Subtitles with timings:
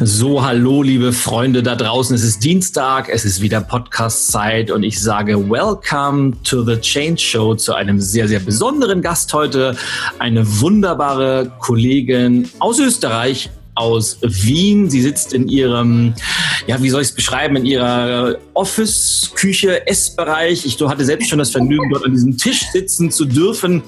[0.00, 2.16] So, hallo, liebe Freunde da draußen.
[2.16, 7.54] Es ist Dienstag, es ist wieder Podcast-Zeit und ich sage Welcome to the Change Show
[7.54, 9.76] zu einem sehr, sehr besonderen Gast heute.
[10.18, 14.90] Eine wunderbare Kollegin aus Österreich, aus Wien.
[14.90, 16.14] Sie sitzt in ihrem,
[16.66, 20.66] ja, wie soll ich es beschreiben, in ihrer Office, Küche, Essbereich.
[20.66, 23.82] Ich hatte selbst schon das Vergnügen, dort an diesem Tisch sitzen zu dürfen,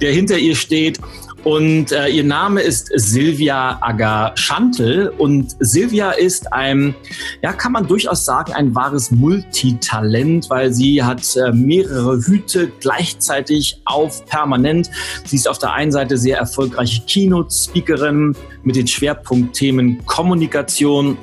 [0.00, 0.98] der hinter ihr steht.
[1.44, 5.08] Und äh, ihr Name ist Silvia Aga-Schantel.
[5.08, 6.94] Und Silvia ist ein,
[7.42, 13.80] ja, kann man durchaus sagen, ein wahres Multitalent, weil sie hat äh, mehrere Hüte gleichzeitig
[13.86, 14.90] auf permanent.
[15.24, 21.16] Sie ist auf der einen Seite sehr erfolgreiche Keynote-Speakerin mit den Schwerpunktthemen Kommunikation,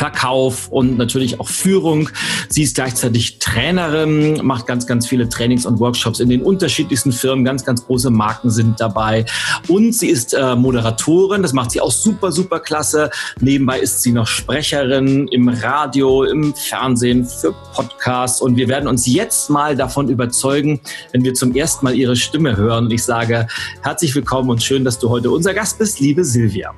[0.00, 2.08] Verkauf und natürlich auch Führung.
[2.48, 7.44] Sie ist gleichzeitig Trainerin, macht ganz, ganz viele Trainings und Workshops in den unterschiedlichsten Firmen.
[7.44, 9.26] Ganz, ganz große Marken sind dabei.
[9.68, 11.42] Und sie ist äh, Moderatorin.
[11.42, 13.10] Das macht sie auch super, super klasse.
[13.40, 18.40] Nebenbei ist sie noch Sprecherin im Radio, im Fernsehen, für Podcasts.
[18.40, 20.80] Und wir werden uns jetzt mal davon überzeugen,
[21.12, 22.86] wenn wir zum ersten Mal ihre Stimme hören.
[22.86, 23.48] Und ich sage
[23.82, 26.72] herzlich willkommen und schön, dass du heute unser Gast bist, liebe Silvia.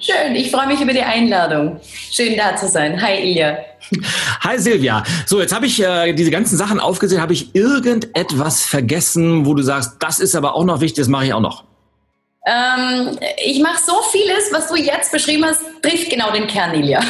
[0.00, 1.78] Schön, ich freue mich über die Einladung.
[2.10, 3.00] Schön da zu sein.
[3.02, 3.58] Hi Ilja.
[4.40, 5.02] Hi Silvia.
[5.26, 7.20] So, jetzt habe ich äh, diese ganzen Sachen aufgesehen.
[7.20, 11.26] Habe ich irgendetwas vergessen, wo du sagst, das ist aber auch noch wichtig, das mache
[11.26, 11.64] ich auch noch?
[12.46, 17.02] Ähm, ich mache so vieles, was du jetzt beschrieben hast, trifft genau den Kern, Ilja.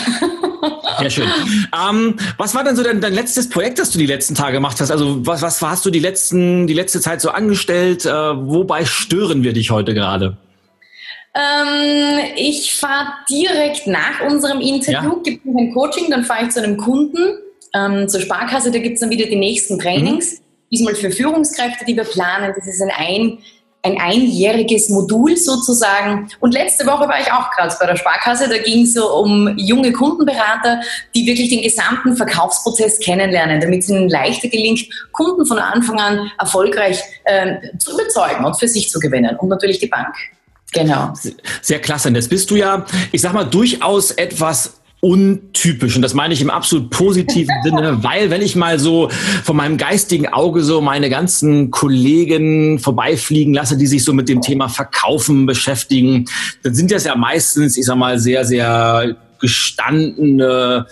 [0.98, 1.30] Sehr schön.
[1.88, 4.80] Ähm, was war denn so dein, dein, letztes Projekt, das du die letzten Tage gemacht
[4.80, 4.90] hast?
[4.90, 8.04] Also was, was hast du die, letzten, die letzte Zeit so angestellt?
[8.04, 10.36] Äh, wobei stören wir dich heute gerade?
[11.34, 15.22] Ähm, ich fahre direkt nach unserem Interview, ja.
[15.22, 17.38] gibt es ein Coaching, dann fahre ich zu einem Kunden,
[17.74, 20.32] ähm, zur Sparkasse, da gibt es dann wieder die nächsten Trainings.
[20.32, 20.44] Mhm.
[20.72, 22.52] Diesmal für Führungskräfte, die wir planen.
[22.56, 23.38] Das ist ein, ein
[23.82, 26.28] ein einjähriges Modul sozusagen.
[26.40, 28.48] Und letzte Woche war ich auch gerade bei der Sparkasse.
[28.48, 30.80] Da ging es so um junge Kundenberater,
[31.14, 36.30] die wirklich den gesamten Verkaufsprozess kennenlernen, damit es ihnen leichter gelingt, Kunden von Anfang an
[36.38, 39.36] erfolgreich äh, zu überzeugen und für sich zu gewinnen.
[39.36, 40.14] Und natürlich die Bank.
[40.72, 41.12] Genau.
[41.62, 42.08] Sehr klasse.
[42.08, 46.42] Und jetzt bist du ja, ich sag mal, durchaus etwas untypisch und das meine ich
[46.42, 49.08] im absolut positiven Sinne, weil wenn ich mal so
[49.44, 54.42] von meinem geistigen Auge so meine ganzen Kollegen vorbeifliegen lasse, die sich so mit dem
[54.42, 56.26] Thema Verkaufen beschäftigen,
[56.62, 60.86] dann sind das ja meistens, ich sag mal, sehr, sehr gestandene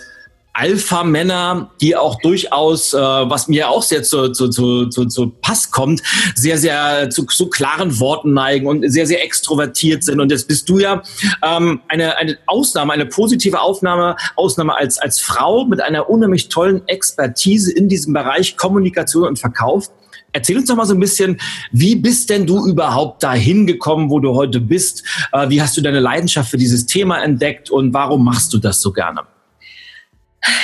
[0.59, 5.71] Alpha-Männer, die auch durchaus, äh, was mir auch sehr zu, zu, zu, zu, zu Pass
[5.71, 6.01] kommt,
[6.35, 10.19] sehr, sehr zu, zu klaren Worten neigen und sehr, sehr extrovertiert sind.
[10.19, 11.01] Und jetzt bist du ja
[11.43, 16.85] ähm, eine, eine Ausnahme, eine positive Aufnahme, Ausnahme als, als Frau mit einer unheimlich tollen
[16.89, 19.89] Expertise in diesem Bereich Kommunikation und Verkauf.
[20.33, 21.39] Erzähl uns doch mal so ein bisschen,
[21.71, 25.03] wie bist denn du überhaupt dahin gekommen, wo du heute bist?
[25.31, 28.81] Äh, wie hast du deine Leidenschaft für dieses Thema entdeckt und warum machst du das
[28.81, 29.21] so gerne?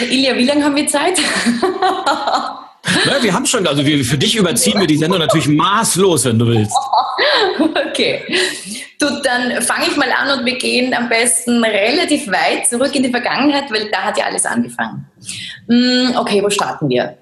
[0.10, 1.20] Ilja, wie lange haben wir Zeit?
[3.06, 6.40] Na, wir haben schon, also wir, für dich überziehen wir die Sendung natürlich maßlos, wenn
[6.40, 6.76] du willst.
[7.90, 8.24] Okay.
[9.00, 13.04] Du, dann fange ich mal an und wir gehen am besten relativ weit zurück in
[13.04, 15.06] die Vergangenheit, weil da hat ja alles angefangen.
[15.68, 17.18] Hm, okay, wo starten wir?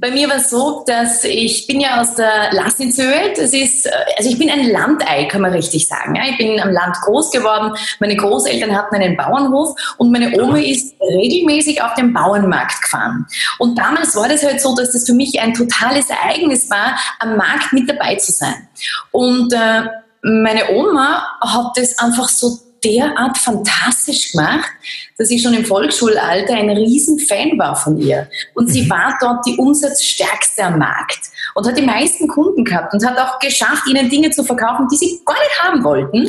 [0.00, 3.32] Bei mir war es so, dass ich bin ja aus der Lassnitzhöhe.
[3.34, 6.16] Das ist, äh, also ich bin ein Landei, kann man richtig sagen.
[6.30, 7.76] Ich bin am Land groß geworden.
[7.98, 13.26] Meine Großeltern hatten einen Bauernhof und meine Oma ist regelmäßig auf dem Bauernmarkt gefahren.
[13.58, 17.36] Und damals war das halt so, dass das für mich ein totales Ereignis war, am
[17.36, 18.68] Markt mit dabei zu sein.
[19.10, 19.82] Und äh,
[20.22, 24.70] meine Oma hat das einfach so derart fantastisch gemacht,
[25.16, 28.28] dass ich schon im Volksschulalter ein Riesenfan war von ihr.
[28.54, 28.90] Und sie mhm.
[28.90, 33.38] war dort die umsatzstärkste am Markt und hat die meisten Kunden gehabt und hat auch
[33.38, 36.18] geschafft, ihnen Dinge zu verkaufen, die sie gar nicht haben wollten.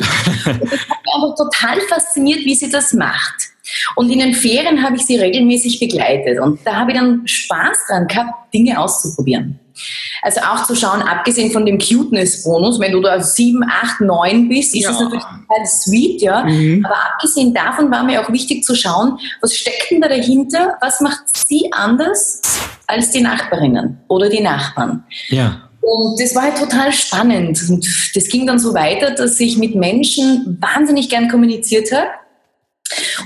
[0.60, 3.50] Und das hat mich einfach total fasziniert, wie sie das macht.
[3.96, 7.86] Und in den Ferien habe ich sie regelmäßig begleitet und da habe ich dann Spaß
[7.88, 9.60] dran gehabt, Dinge auszuprobieren.
[10.22, 14.74] Also auch zu schauen, abgesehen von dem Cuteness-Bonus, wenn du da 7, 8, 9 bist,
[14.74, 14.90] ist ja.
[14.90, 16.44] das natürlich total sweet, ja.
[16.44, 16.84] Mhm.
[16.84, 20.76] Aber abgesehen davon war mir auch wichtig zu schauen, was steckt denn da dahinter?
[20.80, 22.40] Was macht sie anders
[22.86, 25.04] als die Nachbarinnen oder die Nachbarn?
[25.28, 25.62] Ja.
[25.80, 27.58] Und das war halt total spannend.
[27.70, 32.08] Und das ging dann so weiter, dass ich mit Menschen wahnsinnig gern kommuniziert habe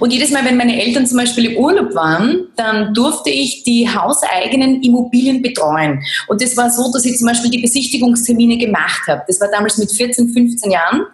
[0.01, 3.89] und jedes Mal, wenn meine Eltern zum Beispiel im Urlaub waren, dann durfte ich die
[3.89, 6.03] hauseigenen Immobilien betreuen.
[6.29, 9.23] Und das war so, dass ich zum Beispiel die Besichtigungstermine gemacht habe.
[9.27, 11.07] Das war damals mit 14, 15 Jahren.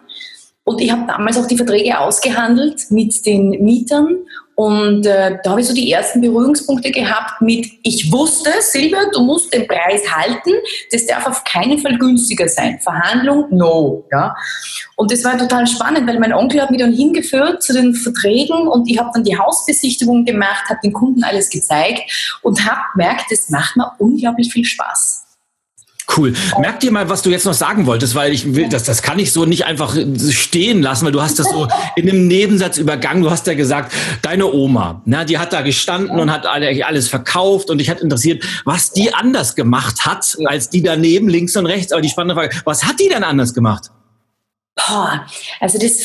[0.63, 4.17] Und ich habe damals auch die Verträge ausgehandelt mit den Mietern
[4.53, 9.23] Und äh, da habe ich so die ersten Berührungspunkte gehabt mit, ich wusste, Silvia, du
[9.23, 10.51] musst den Preis halten,
[10.91, 12.79] das darf auf keinen Fall günstiger sein.
[12.79, 14.05] Verhandlung, no.
[14.11, 14.35] Ja.
[14.97, 18.67] Und das war total spannend, weil mein Onkel hat mich dann hingeführt zu den Verträgen
[18.67, 22.03] und ich habe dann die Hausbesichtigung gemacht, habe den Kunden alles gezeigt
[22.43, 25.30] und habe gemerkt, das macht mir unglaublich viel Spaß.
[26.15, 26.33] Cool.
[26.59, 29.19] Merk dir mal, was du jetzt noch sagen wolltest, weil ich will, das, das kann
[29.19, 29.95] ich so nicht einfach
[30.31, 33.23] stehen lassen, weil du hast das so in einem Nebensatz übergangen.
[33.23, 37.69] Du hast ja gesagt, deine Oma, na, die hat da gestanden und hat alles verkauft
[37.69, 41.91] und ich hat interessiert, was die anders gemacht hat, als die daneben, links und rechts.
[41.91, 43.91] Aber die spannende Frage, was hat die denn anders gemacht?
[44.75, 45.25] Boah,
[45.59, 45.95] also das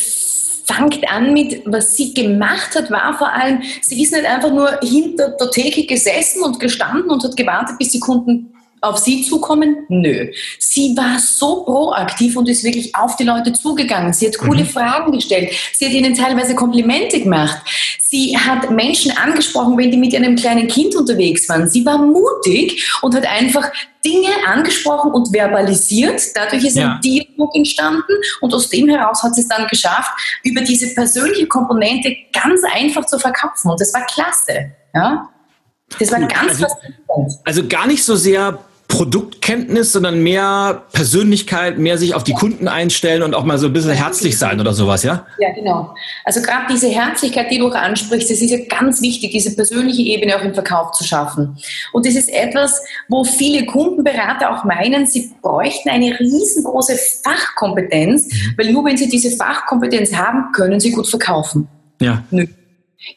[0.66, 4.78] fängt an mit, was sie gemacht hat, war vor allem, sie ist nicht einfach nur
[4.82, 9.84] hinter der Theke gesessen und gestanden und hat gewartet, bis die Kunden auf sie zukommen?
[9.88, 10.30] Nö.
[10.58, 14.12] Sie war so proaktiv und ist wirklich auf die Leute zugegangen.
[14.12, 14.68] Sie hat coole mhm.
[14.68, 15.52] Fragen gestellt.
[15.72, 17.58] Sie hat ihnen teilweise Komplimente gemacht.
[17.98, 21.68] Sie hat Menschen angesprochen, wenn die mit einem kleinen Kind unterwegs waren.
[21.68, 23.70] Sie war mutig und hat einfach
[24.04, 26.20] Dinge angesprochen und verbalisiert.
[26.34, 26.94] Dadurch ist ja.
[26.94, 30.12] ein Dialog entstanden und aus dem heraus hat sie es dann geschafft,
[30.44, 33.70] über diese persönliche Komponente ganz einfach zu verkaufen.
[33.70, 34.72] Und das war klasse.
[34.94, 35.28] Ja?
[35.98, 36.66] Das war ganz also,
[37.44, 43.22] also gar nicht so sehr Produktkenntnis, sondern mehr Persönlichkeit, mehr sich auf die Kunden einstellen
[43.22, 45.26] und auch mal so ein bisschen herzlich sein oder sowas, ja?
[45.38, 45.94] Ja, genau.
[46.24, 50.02] Also gerade diese Herzlichkeit, die du auch ansprichst, das ist ja ganz wichtig, diese persönliche
[50.02, 51.58] Ebene auch im Verkauf zu schaffen.
[51.92, 58.54] Und das ist etwas, wo viele Kundenberater auch meinen, sie bräuchten eine riesengroße Fachkompetenz, mhm.
[58.56, 61.68] weil nur wenn sie diese Fachkompetenz haben, können sie gut verkaufen.
[62.00, 62.22] Ja.
[62.30, 62.46] Nö.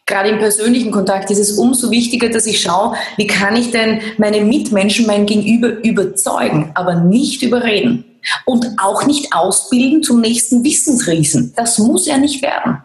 [0.06, 4.02] Gerade im persönlichen Kontakt ist es umso wichtiger, dass ich schaue, wie kann ich denn
[4.18, 8.06] meine Mitmenschen, mein Gegenüber überzeugen, aber nicht überreden.
[8.46, 11.54] Und auch nicht ausbilden zum nächsten Wissensriesen.
[11.56, 12.84] Das muss er nicht werden.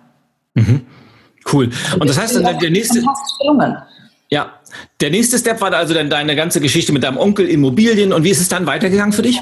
[0.55, 0.83] Mhm.
[1.53, 1.71] Cool.
[1.99, 3.03] Und das heißt, dann der nächste.
[4.31, 4.53] Ja,
[5.01, 8.13] der nächste Step war also dann deine ganze Geschichte mit deinem Onkel Immobilien.
[8.13, 9.41] Und wie ist es dann weitergegangen für dich?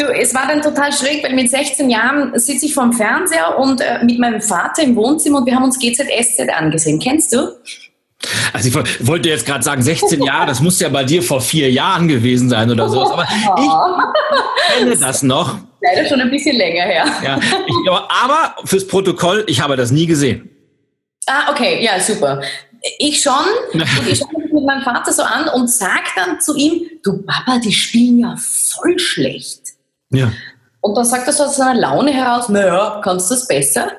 [0.00, 3.82] Du, es war dann total schräg, weil mit 16 Jahren sitze ich vorm Fernseher und
[3.82, 6.98] äh, mit meinem Vater im Wohnzimmer und wir haben uns GZSZ angesehen.
[6.98, 7.50] Kennst du?
[8.54, 11.70] Also ich wollte jetzt gerade sagen, 16 Jahre, das muss ja bei dir vor vier
[11.70, 13.02] Jahren gewesen sein oder so.
[13.02, 13.24] Aber
[13.58, 15.58] ich kenne das noch.
[15.82, 17.04] Leider schon ein bisschen länger her.
[17.22, 20.48] Ja, ich, aber fürs Protokoll, ich habe das nie gesehen.
[21.26, 22.40] Ah, okay, ja, super.
[22.98, 23.34] Ich schon.
[24.08, 27.58] Ich schaue mich mit meinem Vater so an und sage dann zu ihm, du Papa,
[27.58, 29.69] die spielen ja voll schlecht.
[30.10, 30.32] Ja.
[30.80, 33.92] Und dann sagt er so aus seiner Laune heraus, naja, kannst du das besser?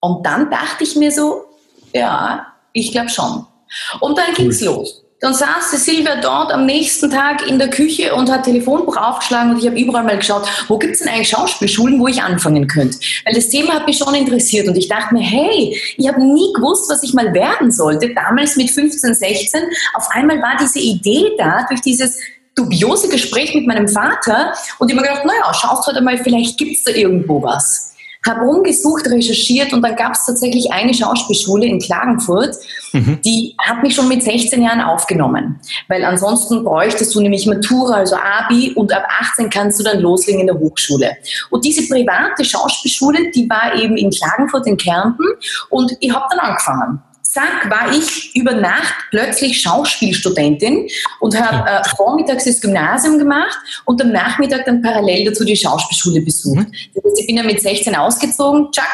[0.00, 1.44] Und dann dachte ich mir so,
[1.92, 3.46] ja, ich glaube schon.
[4.00, 4.34] Und dann cool.
[4.34, 5.02] ging's los.
[5.20, 9.52] Dann saß die Silvia dort am nächsten Tag in der Küche und hat Telefonbuch aufgeschlagen
[9.52, 12.98] und ich habe überall mal geschaut, wo gibt's denn eigentlich Schauspielschulen, wo ich anfangen könnte.
[13.24, 16.52] Weil das Thema hat mich schon interessiert und ich dachte mir, hey, ich habe nie
[16.52, 18.12] gewusst, was ich mal werden sollte.
[18.12, 19.62] Damals mit 15, 16,
[19.94, 22.18] auf einmal war diese Idee da, durch dieses
[22.56, 26.58] dubiose Gespräch mit meinem Vater und ich habe mir gedacht, naja, schaust heute mal, vielleicht
[26.58, 27.92] gibt es da irgendwo was.
[28.26, 32.56] Habe rumgesucht, recherchiert und dann gab es tatsächlich eine Schauspielschule in Klagenfurt,
[32.92, 33.20] mhm.
[33.24, 35.60] die hat mich schon mit 16 Jahren aufgenommen.
[35.86, 40.40] Weil ansonsten bräuchtest du nämlich Matura, also Abi und ab 18 kannst du dann loslegen
[40.40, 41.16] in der Hochschule.
[41.50, 45.24] Und diese private Schauspielschule, die war eben in Klagenfurt in Kärnten
[45.68, 47.02] und ich habe dann angefangen
[47.36, 50.88] zack, war ich über Nacht plötzlich Schauspielstudentin
[51.20, 56.22] und habe äh, vormittags das Gymnasium gemacht und am Nachmittag dann parallel dazu die Schauspielschule
[56.22, 56.56] besucht.
[56.56, 56.72] Mhm.
[56.94, 58.86] Das heißt, ich bin ja mit 16 ausgezogen, tschack,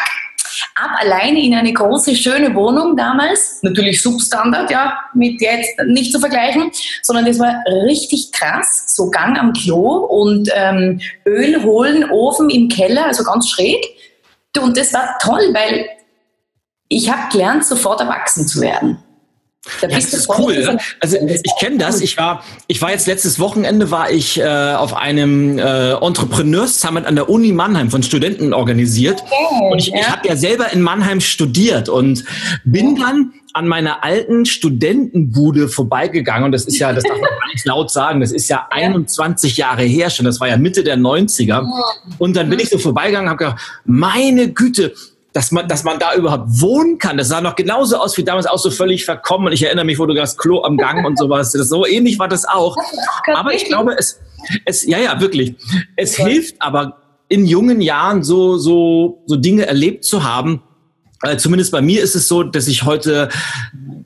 [0.75, 6.19] ab alleine in eine große, schöne Wohnung damals, natürlich Substandard, ja, mit jetzt nicht zu
[6.19, 6.71] vergleichen,
[7.03, 12.69] sondern das war richtig krass, so Gang am Klo und ähm, Öl holen, Ofen im
[12.69, 13.85] Keller, also ganz schräg.
[14.61, 15.87] Und das war toll, weil
[16.97, 18.99] ich habe gelernt, sofort erwachsen zu werden.
[19.81, 20.59] Da ja, das ist cool.
[20.59, 20.79] Ne?
[20.99, 22.01] Also ich kenne das.
[22.01, 27.07] Ich war, ich war jetzt letztes Wochenende war ich äh, auf einem äh, Entrepreneurs Summit
[27.07, 29.23] an der Uni Mannheim von Studenten organisiert.
[29.23, 29.99] Okay, und ich, ja.
[30.01, 32.25] ich habe ja selber in Mannheim studiert und
[32.65, 33.07] bin ja.
[33.07, 36.47] dann an meiner alten Studentenbude vorbeigegangen.
[36.47, 39.59] Und das ist ja, das darf man gar nicht laut sagen, das ist ja 21
[39.59, 40.25] Jahre her schon.
[40.25, 41.65] Das war ja Mitte der 90er.
[42.19, 44.93] Und dann bin ich so vorbeigegangen und habe gedacht, meine Güte,
[45.33, 47.17] dass man, dass man da überhaupt wohnen kann.
[47.17, 49.47] Das sah noch genauso aus wie damals auch so völlig verkommen.
[49.47, 51.53] Und ich erinnere mich, wo du das Klo am Gang und sowas.
[51.53, 52.77] Das, so ähnlich war das auch.
[53.35, 54.21] Aber ich glaube, es,
[54.65, 55.55] es, ja, ja, wirklich.
[55.97, 56.31] Es okay.
[56.31, 56.99] hilft aber
[57.29, 60.63] in jungen Jahren so, so, so Dinge erlebt zu haben.
[61.23, 63.31] Äh, zumindest bei mir ist es so, dass ich heute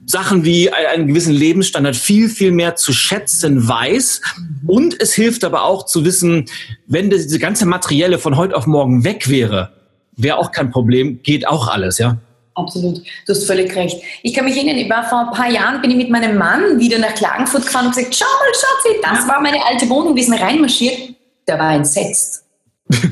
[0.04, 4.20] Sachen wie einen gewissen Lebensstandard viel, viel mehr zu schätzen weiß.
[4.66, 6.44] Und es hilft aber auch zu wissen,
[6.86, 9.72] wenn diese ganze Materielle von heute auf morgen weg wäre,
[10.16, 12.16] wäre auch kein Problem, geht auch alles, ja?
[12.54, 14.00] Absolut, du hast völlig recht.
[14.22, 16.78] Ich kann mich erinnern, ich war vor ein paar Jahren, bin ich mit meinem Mann
[16.80, 20.24] wieder nach Klagenfurt gefahren und gesagt, schau mal, Schatzi, das war meine alte Wohnung, wir
[20.24, 21.14] sind reinmarschiert.
[21.46, 22.44] Der war entsetzt.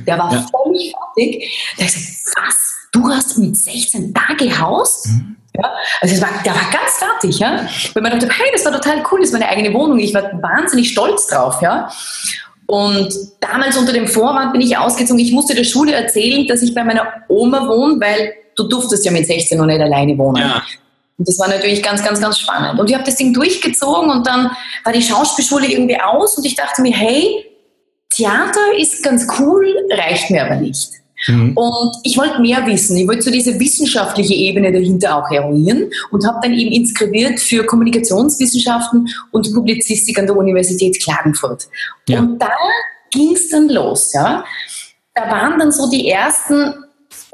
[0.07, 0.47] Der war ja.
[0.51, 1.53] völlig fertig.
[1.79, 5.09] Der hat gesagt, was, du hast mit 16 da gehaust?
[5.09, 5.37] Mhm.
[5.57, 7.69] Ja, also war, der war ganz fertig, ja.
[7.93, 9.99] Weil man dachte, hey, das war total cool, das ist meine eigene Wohnung.
[9.99, 11.89] Ich war wahnsinnig stolz drauf, ja.
[12.67, 15.19] Und damals unter dem Vorwand bin ich ausgezogen.
[15.19, 19.13] Ich musste der Schule erzählen, dass ich bei meiner Oma wohne, weil du durftest ja
[19.13, 20.43] mit 16 noch nicht alleine wohnen.
[20.43, 20.63] Ja.
[21.17, 22.81] Und das war natürlich ganz, ganz, ganz spannend.
[22.81, 24.51] Und ich habe das Ding durchgezogen und dann
[24.83, 27.45] war die Schauspielschule irgendwie aus und ich dachte mir, hey,
[28.11, 30.91] Theater ist ganz cool, reicht mir aber nicht.
[31.27, 31.57] Mhm.
[31.57, 32.97] Und ich wollte mehr wissen.
[32.97, 37.65] Ich wollte so diese wissenschaftliche Ebene dahinter auch eruieren und habe dann eben inskribiert für
[37.65, 41.69] Kommunikationswissenschaften und Publizistik an der Universität Klagenfurt.
[42.09, 42.21] Ja.
[42.21, 42.53] Und da
[43.11, 44.13] ging es dann los.
[44.13, 44.45] Ja.
[45.15, 46.75] Da waren dann so die ersten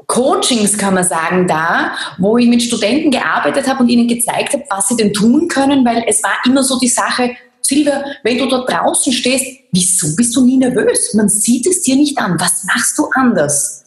[0.07, 4.65] Coachings, kann man sagen, da, wo ich mit Studenten gearbeitet habe und ihnen gezeigt habe,
[4.69, 7.37] was sie denn tun können, weil es war immer so die Sache,
[7.71, 11.15] Silvia, wenn du da draußen stehst, wieso bist du nie nervös?
[11.15, 12.37] Man sieht es dir nicht an.
[12.41, 13.85] Was machst du anders?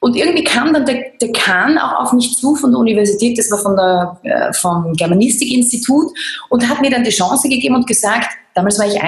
[0.00, 3.58] Und irgendwie kam dann der Dekan auch auf mich zu von der Universität, das war
[3.58, 6.10] von der, äh, vom Germanistikinstitut,
[6.48, 8.26] und hat mir dann die Chance gegeben und gesagt,
[8.56, 9.00] damals war ich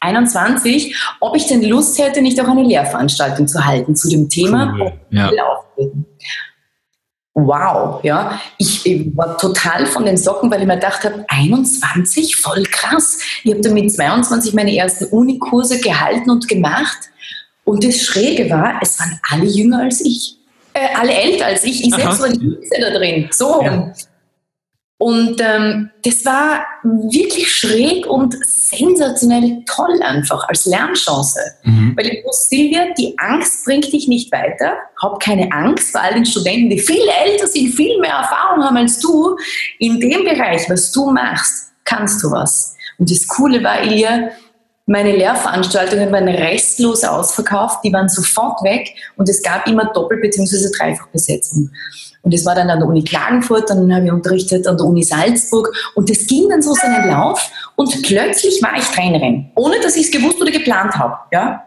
[0.00, 4.74] 21, ob ich denn Lust hätte, nicht auch eine Lehrveranstaltung zu halten zu dem Thema
[4.76, 4.92] cool.
[5.10, 5.30] ja.
[7.34, 8.40] Wow, ja.
[8.58, 13.18] Ich, ich, war total von den Socken, weil ich mir gedacht habe, 21, voll krass.
[13.44, 16.98] Ich habe dann mit 22 meine ersten Unikurse gehalten und gemacht.
[17.64, 20.36] Und das Schräge war, es waren alle jünger als ich.
[20.72, 21.84] Äh, alle älter als ich.
[21.84, 23.28] Ich selbst war die Jüngste da drin.
[23.30, 23.62] So.
[23.62, 23.92] Ja.
[25.00, 31.40] Und ähm, das war wirklich schräg und sensationell toll einfach als Lernchance.
[31.62, 31.94] Mhm.
[31.96, 34.74] Weil ich wusste, Silvia, die Angst bringt dich nicht weiter.
[35.00, 38.76] Hab keine Angst vor all den Studenten, die viel älter sind, viel mehr Erfahrung haben
[38.76, 39.38] als du.
[39.78, 42.76] In dem Bereich, was du machst, kannst du was.
[42.98, 44.28] Und das Coole war, Ilja,
[44.84, 50.70] meine Lehrveranstaltungen waren restlos ausverkauft, die waren sofort weg und es gab immer Doppel- bzw.
[50.76, 51.70] Dreifachbesetzung.
[52.22, 55.02] Und das war dann an der Uni Klagenfurt, dann habe ich unterrichtet an der Uni
[55.02, 59.96] Salzburg und das ging dann so seinen Lauf und plötzlich war ich Trainerin, ohne dass
[59.96, 61.16] ich es gewusst oder geplant habe.
[61.32, 61.64] Ja?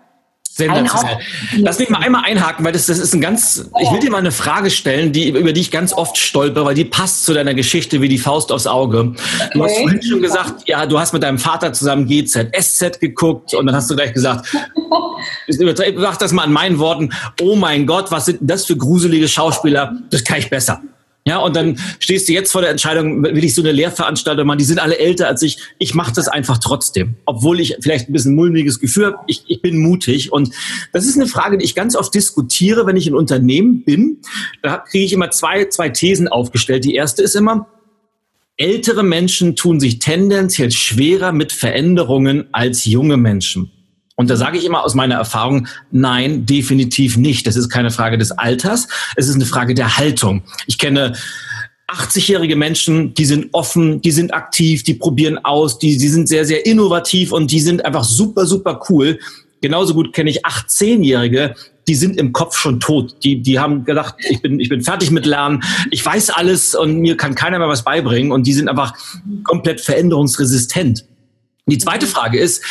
[0.56, 1.18] Sensationell.
[1.58, 4.20] Lass mich mal einmal einhaken, weil das, das ist ein ganz, ich will dir mal
[4.20, 7.56] eine Frage stellen, die, über die ich ganz oft stolper, weil die passt zu deiner
[7.56, 9.16] Geschichte wie die Faust aufs Auge.
[9.54, 13.56] Du hast vorhin schon gesagt, ja, du hast mit deinem Vater zusammen GZ, SZ geguckt
[13.56, 14.46] und dann hast du gleich gesagt,
[15.96, 17.10] mach das mal an meinen Worten,
[17.42, 20.82] oh mein Gott, was sind das für gruselige Schauspieler, das kann ich besser.
[21.26, 24.58] Ja, und dann stehst du jetzt vor der Entscheidung, will ich so eine Lehrveranstaltung machen,
[24.58, 25.58] die sind alle älter als ich.
[25.80, 29.18] Ich mache das einfach trotzdem, obwohl ich vielleicht ein bisschen mulmiges Gefühl habe.
[29.28, 30.34] Ich, ich bin mutig.
[30.34, 30.54] Und
[30.92, 34.18] das ist eine Frage, die ich ganz oft diskutiere, wenn ich in Unternehmen bin.
[34.62, 36.84] Da kriege ich immer zwei, zwei Thesen aufgestellt.
[36.84, 37.68] Die erste ist immer,
[38.58, 43.72] ältere Menschen tun sich tendenziell schwerer mit Veränderungen als junge Menschen.
[44.16, 47.48] Und da sage ich immer aus meiner Erfahrung, nein, definitiv nicht.
[47.48, 50.44] Das ist keine Frage des Alters, es ist eine Frage der Haltung.
[50.68, 51.14] Ich kenne
[51.88, 56.46] 80-jährige Menschen, die sind offen, die sind aktiv, die probieren aus, die, die sind sehr,
[56.46, 59.20] sehr innovativ und die sind einfach super, super cool.
[59.62, 61.56] Genauso gut kenne ich 18-Jährige,
[61.88, 63.16] die sind im Kopf schon tot.
[63.24, 67.00] Die, die haben gedacht, ich bin, ich bin fertig mit Lernen, ich weiß alles und
[67.00, 68.94] mir kann keiner mehr was beibringen und die sind einfach
[69.44, 71.06] komplett veränderungsresistent.
[71.66, 72.64] Die zweite Frage ist,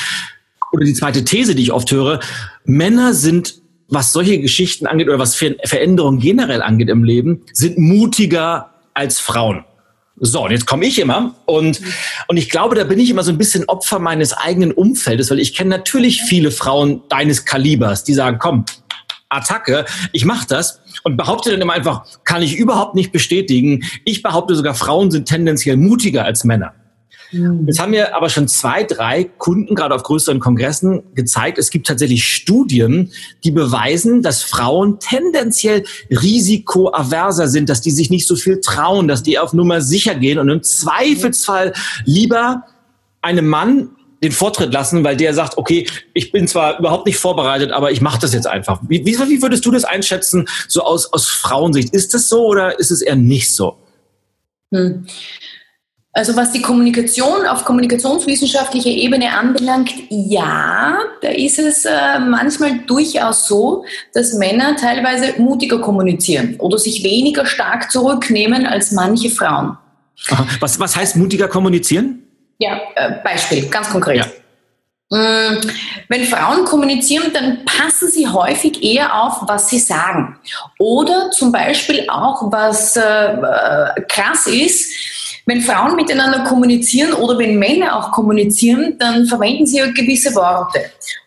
[0.73, 2.21] oder die zweite These, die ich oft höre,
[2.65, 3.55] Männer sind,
[3.89, 9.65] was solche Geschichten angeht oder was Veränderungen generell angeht im Leben, sind mutiger als Frauen.
[10.17, 11.81] So, und jetzt komme ich immer und,
[12.29, 15.41] und ich glaube, da bin ich immer so ein bisschen Opfer meines eigenen Umfeldes, weil
[15.41, 18.65] ich kenne natürlich viele Frauen deines Kalibers, die sagen, komm,
[19.31, 23.83] Attacke, ich mache das und behaupte dann immer einfach, kann ich überhaupt nicht bestätigen.
[24.05, 26.75] Ich behaupte sogar, Frauen sind tendenziell mutiger als Männer.
[27.33, 27.65] Mhm.
[27.67, 31.87] Jetzt haben mir aber schon zwei, drei Kunden, gerade auf größeren Kongressen, gezeigt, es gibt
[31.87, 33.11] tatsächlich Studien,
[33.45, 39.23] die beweisen, dass Frauen tendenziell risikoaverser sind, dass die sich nicht so viel trauen, dass
[39.23, 41.73] die auf Nummer sicher gehen und im Zweifelsfall
[42.05, 42.65] lieber
[43.23, 43.91] einem Mann
[44.23, 48.01] den Vortritt lassen, weil der sagt, okay, ich bin zwar überhaupt nicht vorbereitet, aber ich
[48.01, 48.81] mache das jetzt einfach.
[48.87, 51.93] Wie, wie, wie würdest du das einschätzen, so aus, aus Frauensicht?
[51.93, 53.79] Ist das so oder ist es eher nicht so?
[54.73, 55.07] Hm.
[56.15, 63.47] Also was die Kommunikation auf kommunikationswissenschaftlicher Ebene anbelangt, ja, da ist es äh, manchmal durchaus
[63.47, 69.79] so, dass Männer teilweise mutiger kommunizieren oder sich weniger stark zurücknehmen als manche Frauen.
[70.61, 72.23] Was, was heißt mutiger kommunizieren?
[72.59, 74.19] Ja, äh, Beispiel, ganz konkret.
[74.19, 74.27] Ja.
[75.13, 75.61] Mm,
[76.09, 80.39] wenn Frauen kommunizieren, dann passen sie häufig eher auf, was sie sagen.
[80.79, 84.93] Oder zum Beispiel auch, was äh, äh, krass ist,
[85.53, 90.81] wenn Frauen miteinander kommunizieren oder wenn Männer auch kommunizieren, dann verwenden sie ja gewisse Worte.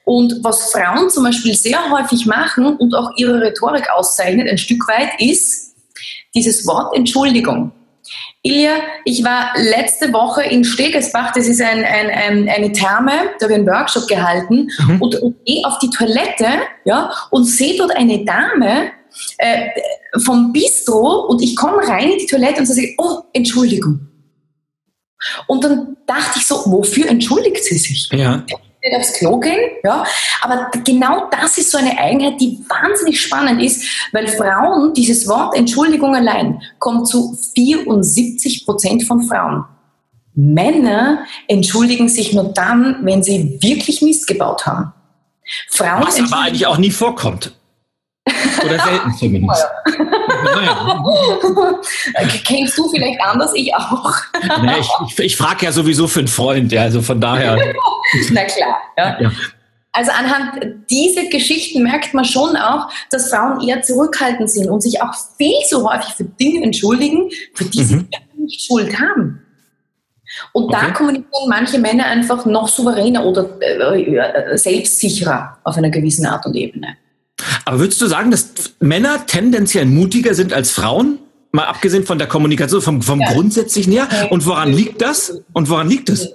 [0.04, 4.88] Und was Frauen zum Beispiel sehr häufig machen und auch ihre Rhetorik auszeichnet, ein Stück
[4.88, 5.76] weit, ist
[6.34, 7.72] dieses Wort Entschuldigung.
[8.42, 8.74] Ilja,
[9.06, 13.54] ich war letzte Woche in Stegesbach, das ist ein, ein, ein, eine Therme, da habe
[13.54, 15.02] ich einen Workshop gehalten mhm.
[15.02, 16.48] und, und gehe auf die Toilette
[16.86, 18.92] ja, und sehe dort eine Dame
[19.38, 19.68] äh,
[20.24, 24.00] vom Bistro und ich komme rein in die Toilette und sage, oh, Entschuldigung.
[25.48, 28.10] Und dann dachte ich so, wofür entschuldigt sie sich?
[28.12, 28.44] Ja
[28.86, 29.60] nicht aufs Klo gehen.
[29.84, 30.06] Ja?
[30.42, 35.56] Aber genau das ist so eine Eigenheit, die wahnsinnig spannend ist, weil Frauen, dieses Wort
[35.56, 39.66] Entschuldigung allein, kommt zu 74 Prozent von Frauen.
[40.34, 44.92] Männer entschuldigen sich nur dann, wenn sie wirklich Mist gebaut haben.
[45.70, 47.56] Frauen Was aber eigentlich auch nie vorkommt.
[48.66, 49.66] Oder selten zumindest.
[50.44, 51.80] naja.
[52.46, 53.52] Kennst du vielleicht anders?
[53.56, 54.14] Ich auch.
[54.62, 57.58] Nee, ich, ich, ich frage ja sowieso für einen Freund, ja, also von daher.
[58.32, 59.22] Na klar, ja.
[59.22, 59.32] ja.
[59.92, 65.02] Also anhand dieser Geschichten merkt man schon auch, dass Frauen eher zurückhaltend sind und sich
[65.02, 67.86] auch viel zu häufig für Dinge entschuldigen, für die mhm.
[67.86, 68.08] sie
[68.38, 69.42] nicht Schuld haben.
[70.52, 70.78] Und okay.
[70.82, 76.46] da kommunizieren manche Männer einfach noch souveräner oder äh, äh, selbstsicherer auf einer gewissen Art
[76.46, 76.98] und Ebene.
[77.66, 81.20] Aber würdest du sagen, dass Männer tendenziell mutiger sind als Frauen?
[81.52, 83.32] Mal abgesehen von der Kommunikation, vom, vom ja.
[83.32, 84.08] Grundsätzlichen her.
[84.30, 85.42] Und woran liegt das?
[85.54, 86.34] Und woran liegt es?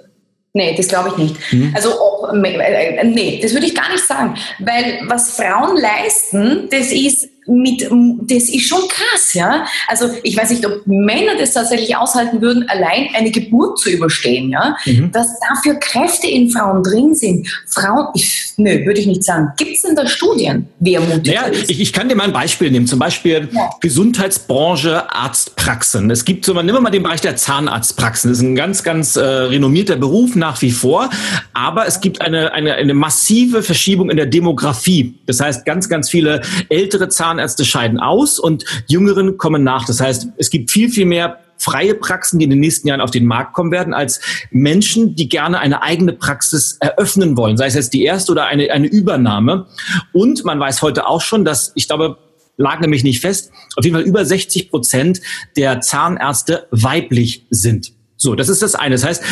[0.53, 1.53] Nee, das glaube ich nicht.
[1.53, 1.71] Mhm.
[1.73, 1.91] Also,
[2.33, 4.35] äh, nee, das würde ich gar nicht sagen.
[4.59, 7.81] Weil was Frauen leisten, das ist mit,
[8.29, 9.65] das ist schon krass, ja.
[9.87, 14.51] Also ich weiß nicht, ob Männer das tatsächlich aushalten würden, allein eine Geburt zu überstehen,
[14.51, 14.75] ja.
[14.85, 15.11] Mhm.
[15.11, 17.47] Dass dafür Kräfte in Frauen drin sind.
[17.67, 19.49] Frauen, ich, nö, würde ich nicht sagen.
[19.57, 21.69] Gibt es denn da Studien, wer mutig naja, ist?
[21.69, 22.85] Ich, ich, kann dir mal ein Beispiel nehmen.
[22.85, 23.71] Zum Beispiel ja.
[23.81, 26.11] Gesundheitsbranche, Arztpraxen.
[26.11, 28.29] Es gibt so, nehmen wir mal den Bereich der Zahnarztpraxen.
[28.29, 31.09] Das ist ein ganz, ganz äh, renommierter Beruf nach wie vor.
[31.53, 35.15] Aber es gibt eine, eine, eine massive Verschiebung in der Demografie.
[35.25, 39.85] Das heißt, ganz, ganz viele ältere Zahnärzte Zahnärzte scheiden aus und Jüngeren kommen nach.
[39.85, 43.11] Das heißt, es gibt viel, viel mehr freie Praxen, die in den nächsten Jahren auf
[43.11, 47.75] den Markt kommen werden, als Menschen, die gerne eine eigene Praxis eröffnen wollen, sei es
[47.75, 49.67] jetzt die erste oder eine, eine Übernahme.
[50.11, 52.17] Und man weiß heute auch schon, dass, ich glaube,
[52.57, 55.21] lag nämlich nicht fest, auf jeden Fall über 60 Prozent
[55.55, 57.93] der Zahnärzte weiblich sind.
[58.17, 58.95] So, das ist das eine.
[58.95, 59.23] Das heißt,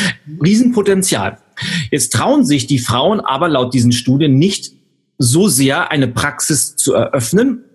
[0.41, 1.39] Riesenpotenzial.
[1.91, 4.71] Jetzt trauen sich die Frauen aber laut diesen Studien nicht
[5.17, 7.65] so sehr eine Praxis zu eröffnen,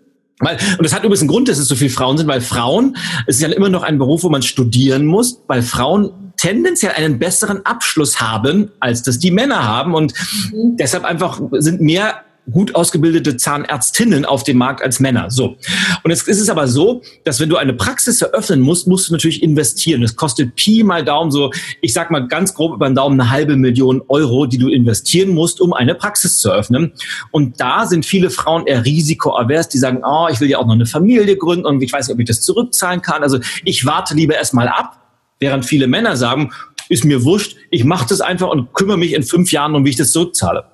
[0.40, 2.96] weil, und das hat übrigens einen Grund, dass es so viele Frauen sind, weil Frauen,
[3.26, 7.18] es ist ja immer noch ein Beruf, wo man studieren muss, weil Frauen tendenziell einen
[7.18, 10.12] besseren Abschluss haben, als das die Männer haben und
[10.52, 10.76] mhm.
[10.76, 15.30] deshalb einfach sind mehr gut ausgebildete Zahnärztinnen auf dem Markt als Männer.
[15.30, 15.56] So.
[16.02, 19.12] Und jetzt ist es aber so, dass wenn du eine Praxis eröffnen musst, musst du
[19.12, 20.02] natürlich investieren.
[20.02, 23.30] Das kostet Pi mal Daumen so, ich sag mal ganz grob über den Daumen eine
[23.30, 26.92] halbe Million Euro, die du investieren musst, um eine Praxis zu eröffnen.
[27.30, 30.74] Und da sind viele Frauen eher risikoavers, die sagen, oh, ich will ja auch noch
[30.74, 33.22] eine Familie gründen und ich weiß nicht, ob ich das zurückzahlen kann.
[33.22, 35.00] Also ich warte lieber erstmal ab,
[35.40, 36.52] während viele Männer sagen,
[36.90, 39.90] ist mir wurscht, ich mache das einfach und kümmere mich in fünf Jahren um, wie
[39.90, 40.64] ich das zurückzahle.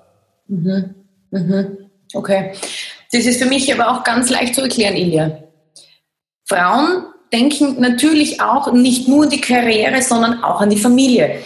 [0.49, 0.95] Mhm.
[1.31, 1.91] Mhm.
[2.15, 2.53] Okay.
[3.13, 5.43] Das ist für mich aber auch ganz leicht zu erklären, Ilja.
[6.47, 11.41] Frauen denken natürlich auch nicht nur an die Karriere, sondern auch an die Familie.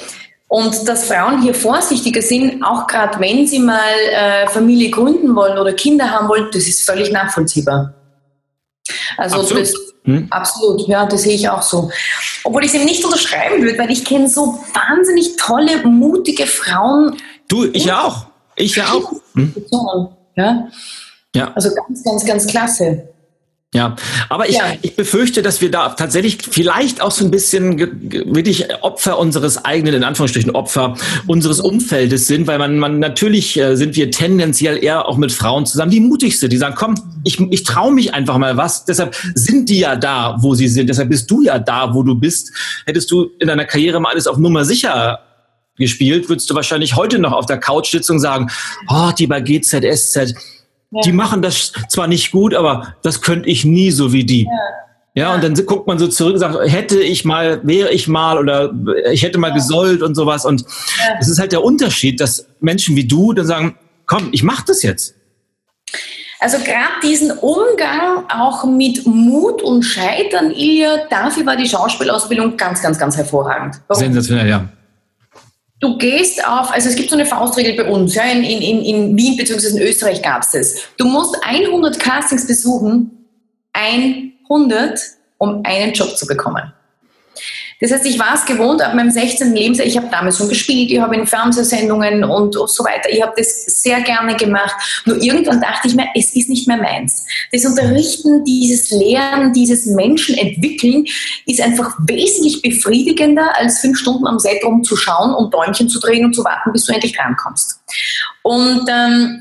[0.49, 3.79] Und dass Frauen hier vorsichtiger sind, auch gerade wenn sie mal
[4.13, 7.95] äh, Familie gründen wollen oder Kinder haben wollen, das ist völlig nachvollziehbar.
[9.17, 9.63] Also absolut.
[9.63, 10.27] Das, hm?
[10.31, 11.91] absolut, ja, das sehe ich auch so.
[12.45, 17.17] Obwohl ich es ihm nicht unterschreiben würde, weil ich kenne so wahnsinnig tolle, mutige Frauen.
[17.49, 18.27] Du, ich auch.
[18.57, 19.13] Ich ja auch.
[19.35, 19.55] Hm?
[20.37, 20.69] Ja?
[21.35, 21.53] ja.
[21.55, 23.09] Also ganz, ganz, ganz klasse.
[23.75, 23.97] Ja,
[24.29, 24.73] aber ich, ja.
[24.83, 27.77] ich befürchte, dass wir da tatsächlich vielleicht auch so ein bisschen
[28.33, 30.95] wirklich Opfer unseres eigenen, in Anführungsstrichen Opfer
[31.27, 35.67] unseres Umfeldes sind, weil man, man natürlich äh, sind wir tendenziell eher auch mit Frauen
[35.67, 38.85] zusammen, die mutig sind, die sagen, komm, ich, ich traue mich einfach mal was.
[38.85, 40.89] Deshalb sind die ja da, wo sie sind.
[40.89, 42.53] Deshalb bist du ja da, wo du bist.
[42.87, 45.19] Hättest du in deiner Karriere mal alles auf Nummer sicher
[45.77, 48.51] gespielt, würdest du wahrscheinlich heute noch auf der Couch sitzen und sagen,
[48.89, 50.35] oh, die bei GZSZ,
[50.91, 51.01] ja.
[51.03, 54.45] die machen das zwar nicht gut, aber das könnte ich nie so wie die.
[54.45, 54.51] Ja.
[55.17, 58.37] Ja, und dann guckt man so zurück und sagt, hätte ich mal, wäre ich mal
[58.37, 58.75] oder
[59.13, 59.55] ich hätte mal ja.
[59.55, 60.45] gesollt und sowas.
[60.45, 60.65] Und
[61.21, 64.83] es ist halt der Unterschied, dass Menschen wie du dann sagen, komm, ich mach das
[64.83, 65.15] jetzt.
[66.41, 72.83] Also gerade diesen Umgang auch mit Mut und Scheitern, Ilja, dafür war die Schauspielausbildung ganz,
[72.83, 73.81] ganz, ganz hervorragend.
[73.87, 74.03] Warum?
[74.03, 74.69] Sensationell, ja.
[75.81, 79.17] Du gehst auf, also es gibt so eine Faustregel bei uns, ja, in, in, in
[79.17, 79.69] Wien bzw.
[79.69, 80.75] in Österreich gab es das.
[80.97, 83.11] Du musst 100 Castings besuchen,
[83.73, 85.01] 100,
[85.39, 86.73] um einen Job zu bekommen.
[87.81, 89.55] Das heißt, ich war es gewohnt, ab meinem 16.
[89.55, 93.33] Lebensjahr, ich habe damals schon gespielt, ich habe in Fernsehsendungen und, so weiter, ich habe
[93.37, 95.03] das sehr gerne gemacht.
[95.05, 97.27] Nur irgendwann dachte ich mir, es ist nicht mehr meins.
[97.53, 101.07] Das Unterrichten, dieses Lehren, dieses Menschen entwickeln,
[101.47, 106.35] ist einfach wesentlich befriedigender, als fünf Stunden am Set rumzuschauen und Däumchen zu drehen und
[106.35, 107.81] zu warten, bis du endlich drankommst.
[108.43, 109.41] Und ähm,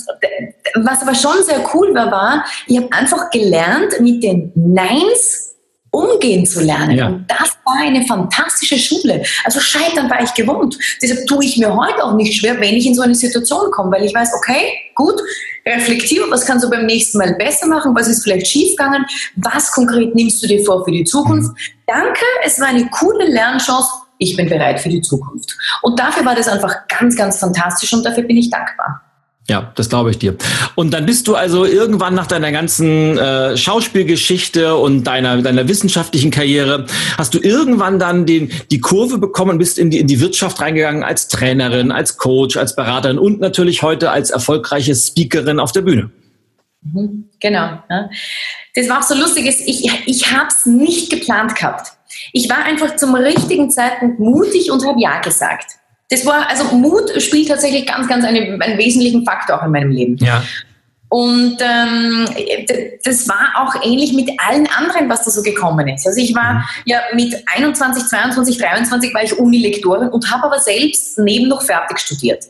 [0.75, 5.52] was aber schon sehr cool war, war, ich habe einfach gelernt, mit den Neins
[5.93, 6.97] umgehen zu lernen.
[6.97, 7.07] Ja.
[7.07, 9.23] Und das war eine fantastische Schule.
[9.45, 10.77] Also scheitern war ich gewohnt.
[11.01, 13.91] Deshalb tue ich mir heute auch nicht schwer, wenn ich in so eine Situation komme,
[13.91, 15.21] weil ich weiß, okay, gut,
[15.65, 20.15] reflektiere, was kannst du beim nächsten Mal besser machen, was ist vielleicht schiefgegangen, was konkret
[20.15, 21.51] nimmst du dir vor für die Zukunft.
[21.51, 21.83] Mhm.
[21.85, 25.55] Danke, es war eine coole Lernchance, ich bin bereit für die Zukunft.
[25.83, 29.01] Und dafür war das einfach ganz, ganz fantastisch und dafür bin ich dankbar.
[29.49, 30.37] Ja, das glaube ich dir.
[30.75, 36.31] Und dann bist du also irgendwann nach deiner ganzen äh, Schauspielgeschichte und deiner, deiner wissenschaftlichen
[36.31, 36.85] Karriere,
[37.17, 41.03] hast du irgendwann dann den, die Kurve bekommen, bist in die, in die Wirtschaft reingegangen
[41.03, 46.09] als Trainerin, als Coach, als Beraterin und natürlich heute als erfolgreiche Speakerin auf der Bühne.
[46.81, 47.83] Mhm, genau.
[48.75, 51.91] Das war auch so lustig, ich, ich habe es nicht geplant gehabt.
[52.31, 55.79] Ich war einfach zum richtigen Zeitpunkt mutig und habe Ja gesagt.
[56.09, 59.91] Das war, also Mut spielt tatsächlich ganz, ganz einen, einen wesentlichen Faktor auch in meinem
[59.91, 60.17] Leben.
[60.17, 60.43] Ja.
[61.13, 62.25] Und ähm,
[63.03, 66.07] das war auch ähnlich mit allen anderen, was da so gekommen ist.
[66.07, 66.63] Also ich war mhm.
[66.85, 71.99] ja mit 21, 22, 23 war ich Unilektorin und habe aber selbst neben noch fertig
[71.99, 72.45] studiert.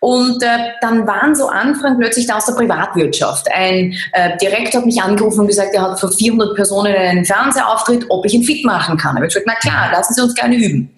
[0.00, 3.48] Und äh, dann waren so Anfragen plötzlich da aus der Privatwirtschaft.
[3.52, 8.06] Ein äh, Direktor hat mich angerufen und gesagt, er hat vor 400 Personen einen Fernsehauftritt,
[8.08, 9.16] ob ich ihn fit machen kann.
[9.16, 10.94] Ich habe gesagt, na klar, lassen Sie uns gerne üben.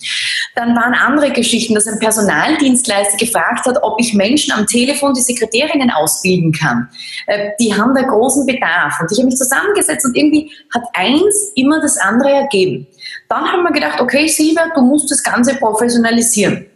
[0.57, 5.23] Dann waren andere Geschichten, dass ein Personaldienstleister gefragt hat, ob ich Menschen am Telefon die
[5.23, 6.89] Sekretärinnen ausbilden kann.
[7.27, 9.01] Äh, die haben da großen Bedarf.
[9.01, 12.87] Und ich habe mich zusammengesetzt und irgendwie hat eins immer das andere ergeben.
[13.29, 16.68] Dann haben wir gedacht, okay, Silvia, du musst das Ganze professionalisieren.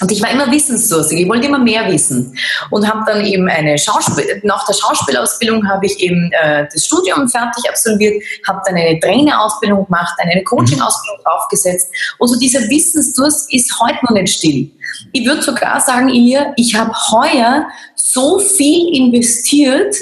[0.00, 2.36] Und ich war immer wissensdurstig, ich wollte immer mehr wissen
[2.70, 7.28] und habe dann eben eine Schauspiel nach der Schauspielausbildung habe ich eben äh, das Studium
[7.28, 13.80] fertig absolviert, habe dann eine Trainerausbildung gemacht, eine Coaching-Ausbildung aufgesetzt und so dieser Wissensdurst ist
[13.80, 14.70] heute noch nicht still.
[15.12, 19.94] Ich würde sogar sagen, Ilja, ich habe heuer so viel investiert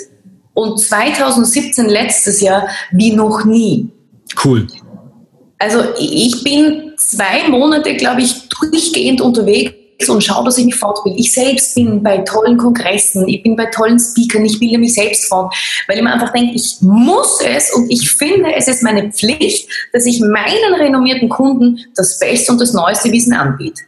[0.54, 3.90] und 2017 letztes Jahr wie noch nie.
[4.42, 4.66] Cool.
[5.58, 9.75] Also ich bin zwei Monate, glaube ich, durchgehend unterwegs
[10.08, 11.18] und schaue, dass ich mich fortbilde.
[11.18, 15.26] Ich selbst bin bei tollen Kongressen, ich bin bei tollen Speakern, ich bilde mich selbst
[15.26, 15.54] fort,
[15.88, 19.68] weil ich mir einfach denke, ich muss es und ich finde, es ist meine Pflicht,
[19.92, 23.82] dass ich meinen renommierten Kunden das beste und das neueste Wissen anbiete.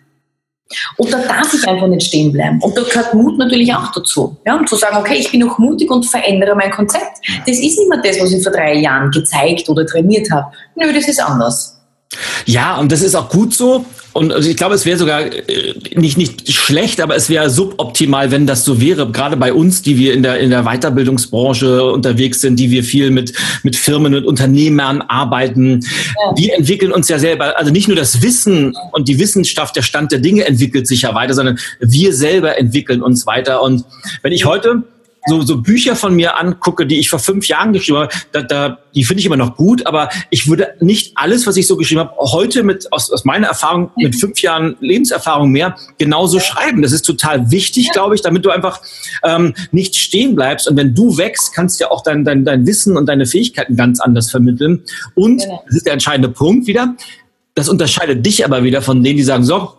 [0.99, 2.61] Und da darf ich einfach nicht stehen bleiben.
[2.61, 4.37] Und da gehört Mut natürlich auch dazu.
[4.45, 7.19] Ja, um zu sagen, okay, ich bin auch mutig und verändere mein Konzept.
[7.47, 10.53] Das ist nicht mehr das, was ich vor drei Jahren gezeigt oder trainiert habe.
[10.75, 11.78] Nö, das ist anders.
[12.47, 13.85] Ja, und das ist auch gut so.
[14.15, 18.31] Und also ich glaube, es wäre sogar äh, nicht, nicht schlecht, aber es wäre suboptimal,
[18.31, 19.11] wenn das so wäre.
[19.13, 23.11] Gerade bei uns, die wir in der, in der Weiterbildungsbranche unterwegs sind, die wir viel
[23.11, 25.81] mit, mit Firmen und Unternehmern arbeiten.
[25.83, 26.37] Ja.
[26.37, 30.11] Wir entwickeln uns ja selber, also nicht nur das Wissen und die Wissenschaft, der Stand
[30.11, 33.63] der Dinge entwickelt sich ja weiter, sondern wir selber entwickeln uns weiter.
[33.63, 33.85] Und
[34.23, 34.83] wenn ich heute
[35.29, 38.79] so, so Bücher von mir angucke, die ich vor fünf Jahren geschrieben habe, da, da,
[38.95, 42.01] die finde ich immer noch gut, aber ich würde nicht alles, was ich so geschrieben
[42.01, 46.83] habe, heute mit aus, aus meiner Erfahrung mit fünf Jahren Lebenserfahrung mehr genauso schreiben.
[46.83, 48.81] Das ist total wichtig, glaube ich, damit du einfach
[49.25, 50.69] ähm, nicht stehen bleibst.
[50.69, 53.77] Und wenn du wächst, kannst du ja auch dein, dein, dein Wissen und deine Fähigkeiten
[53.77, 54.83] ganz anders vermitteln.
[55.15, 55.63] Und genau.
[55.67, 56.95] das ist der entscheidende Punkt wieder.
[57.55, 59.75] Das unterscheidet dich aber wieder von denen, die sagen, so,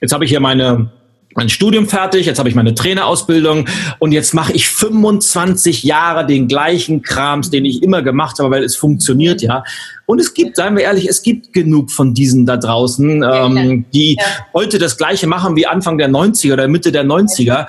[0.00, 0.92] jetzt habe ich hier meine
[1.34, 3.66] mein Studium fertig, jetzt habe ich meine Trainerausbildung
[3.98, 8.64] und jetzt mache ich 25 Jahre den gleichen Krams, den ich immer gemacht habe, weil
[8.64, 9.62] es funktioniert ja.
[10.06, 14.16] Und es gibt, seien wir ehrlich, es gibt genug von diesen da draußen, ähm, die
[14.18, 14.24] ja.
[14.54, 17.66] heute das Gleiche machen wie Anfang der 90er oder Mitte der 90er.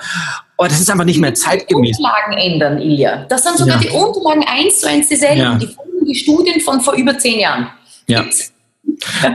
[0.56, 1.96] Aber das ist einfach nicht mehr zeitgemäß.
[1.96, 3.26] Die Unterlagen ändern, Ilja.
[3.28, 3.88] Das sind sogar ja.
[3.88, 5.40] die Unterlagen eins zu eins dieselben.
[5.40, 5.58] Ja.
[6.06, 7.68] Die Studien von vor über zehn Jahren.
[8.06, 8.22] Ja.
[8.22, 8.52] Gibt's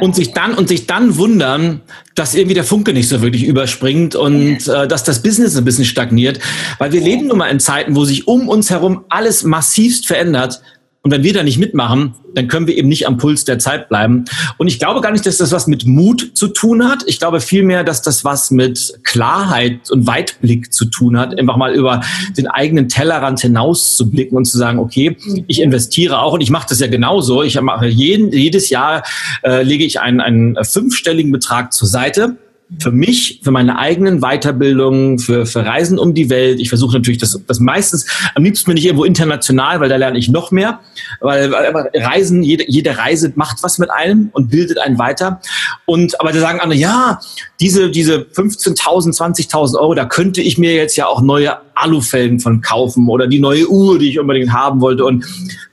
[0.02, 1.82] und sich dann und sich dann wundern,
[2.16, 5.86] dass irgendwie der Funke nicht so wirklich überspringt und äh, dass das Business ein bisschen
[5.86, 6.40] stagniert,
[6.78, 10.62] weil wir leben nun mal in Zeiten, wo sich um uns herum alles massivst verändert.
[11.06, 13.90] Und wenn wir da nicht mitmachen, dann können wir eben nicht am Puls der Zeit
[13.90, 14.26] bleiben.
[14.58, 17.04] Und ich glaube gar nicht, dass das was mit Mut zu tun hat.
[17.06, 21.76] Ich glaube vielmehr, dass das was mit Klarheit und Weitblick zu tun hat, einfach mal
[21.76, 22.02] über
[22.36, 25.16] den eigenen Tellerrand hinaus zu blicken und zu sagen, okay,
[25.46, 27.44] ich investiere auch und ich mache das ja genauso.
[27.44, 29.04] Ich mache jeden, jedes Jahr
[29.44, 32.38] äh, lege ich einen, einen fünfstelligen Betrag zur Seite
[32.80, 36.60] für mich, für meine eigenen Weiterbildungen, für, für Reisen um die Welt.
[36.60, 40.18] Ich versuche natürlich das, das meistens, am liebsten bin ich irgendwo international, weil da lerne
[40.18, 40.80] ich noch mehr.
[41.22, 45.42] Weil, weil Reisen, jede, jede Reise macht was mit einem und bildet einen weiter.
[45.86, 47.20] Und aber da sagen andere, ja,
[47.60, 52.62] diese, diese 15.000, 20.000 Euro, da könnte ich mir jetzt ja auch neue Alufelgen von
[52.62, 55.06] kaufen oder die neue Uhr, die ich unbedingt haben wollte.
[55.06, 55.24] Und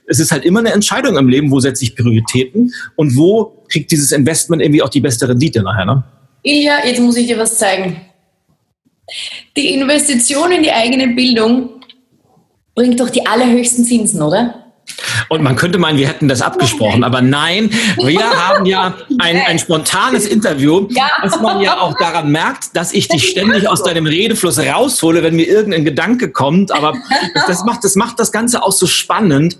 [0.07, 3.91] es ist halt immer eine Entscheidung im Leben, wo setze ich Prioritäten und wo kriegt
[3.91, 5.87] dieses Investment irgendwie auch die beste Rendite nachher.
[5.87, 6.05] Ne?
[6.43, 8.01] Ilja, jetzt muss ich dir was zeigen.
[9.57, 11.83] Die Investition in die eigene Bildung
[12.75, 14.62] bringt doch die allerhöchsten Zinsen, oder?
[15.29, 19.59] Und man könnte meinen, wir hätten das abgesprochen, aber nein, wir haben ja ein, ein
[19.59, 21.11] spontanes Interview, ja.
[21.23, 25.37] was man ja auch daran merkt, dass ich dich ständig aus deinem Redefluss raushole, wenn
[25.37, 26.73] mir irgendein Gedanke kommt.
[26.73, 26.95] Aber
[27.47, 29.57] das macht das, macht das Ganze auch so spannend.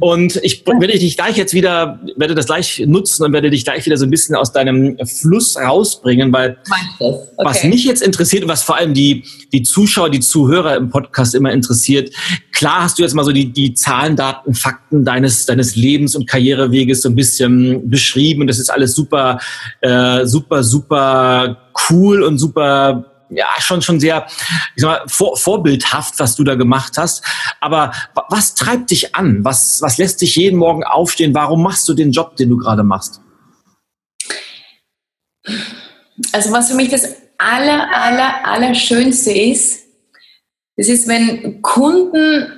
[0.00, 3.84] Und ich werde dich gleich jetzt wieder, werde das gleich nutzen und werde dich gleich
[3.86, 6.58] wieder so ein bisschen aus deinem Fluss rausbringen, weil
[6.98, 7.28] okay.
[7.36, 11.34] was mich jetzt interessiert und was vor allem die, die Zuschauer, die Zuhörer im Podcast
[11.34, 12.10] immer interessiert,
[12.52, 14.54] klar hast du jetzt mal so die, die Zahlen, Daten,
[14.98, 18.42] Fakten deines, deines Lebens und Karriereweges so ein bisschen beschrieben.
[18.42, 19.38] Und das ist alles super,
[19.80, 24.26] äh, super, super cool und super ja, schon, schon sehr,
[24.74, 27.22] ich sag mal, vor, vorbildhaft, was du da gemacht hast.
[27.60, 27.92] Aber
[28.30, 29.44] was treibt dich an?
[29.44, 31.34] Was, was lässt dich jeden Morgen aufstehen?
[31.34, 33.20] Warum machst du den Job, den du gerade machst?
[36.32, 37.04] Also was für mich das
[37.36, 39.82] aller, aller, aller Schönste ist,
[40.78, 42.57] das ist, wenn Kunden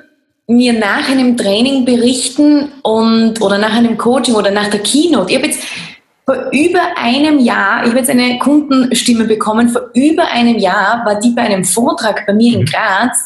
[0.50, 5.30] mir nach einem Training berichten und oder nach einem Coaching oder nach der Keynote.
[5.30, 5.62] Ich habe jetzt
[6.26, 11.20] vor über einem Jahr, ich habe jetzt eine Kundenstimme bekommen, vor über einem Jahr war
[11.20, 12.66] die bei einem Vortrag bei mir in mhm.
[12.66, 13.18] Graz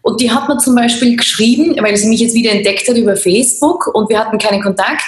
[0.00, 3.16] und die hat mir zum Beispiel geschrieben, weil sie mich jetzt wieder entdeckt hat über
[3.16, 5.04] Facebook und wir hatten keinen Kontakt.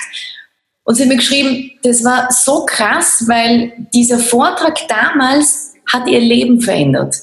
[0.84, 6.20] Und sie hat mir geschrieben, das war so krass, weil dieser Vortrag damals hat ihr
[6.20, 7.16] Leben verändert.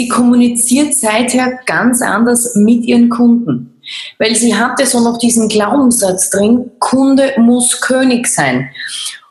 [0.00, 3.78] Sie kommuniziert seither ganz anders mit ihren Kunden,
[4.18, 8.70] weil sie hatte so noch diesen Glaubenssatz drin, Kunde muss König sein.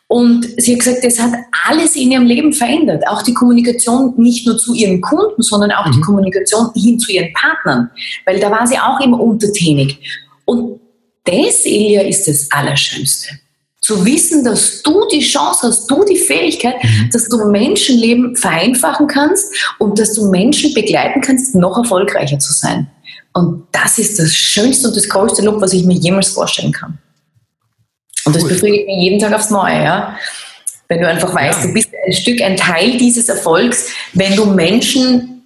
[0.06, 1.34] Und sie hat gesagt, das hat
[1.66, 3.02] alles in ihrem Leben verändert.
[3.08, 5.94] Auch die Kommunikation nicht nur zu ihren Kunden, sondern auch mhm.
[5.94, 7.90] die Kommunikation hin zu ihren Partnern.
[8.28, 9.98] Weil da war sie auch immer untertänig.
[10.46, 10.80] Und
[11.24, 13.30] das, Elia, ist das Allerschönste
[13.82, 17.10] zu wissen, dass du die Chance hast, du die Fähigkeit, mhm.
[17.12, 22.90] dass du Menschenleben vereinfachen kannst und dass du Menschen begleiten kannst, noch erfolgreicher zu sein.
[23.34, 26.98] Und das ist das schönste und das größte Lob, was ich mir jemals vorstellen kann.
[28.26, 30.18] Und das befriedigt mich jeden Tag aufs Neue, ja.
[30.88, 31.68] Wenn du einfach weißt, ja.
[31.68, 35.44] du bist ein Stück, ein Teil dieses Erfolgs, wenn du Menschen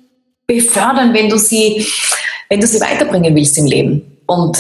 [0.48, 1.86] befördern, wenn du sie,
[2.50, 4.18] wenn du sie weiterbringen willst im Leben.
[4.26, 4.58] Und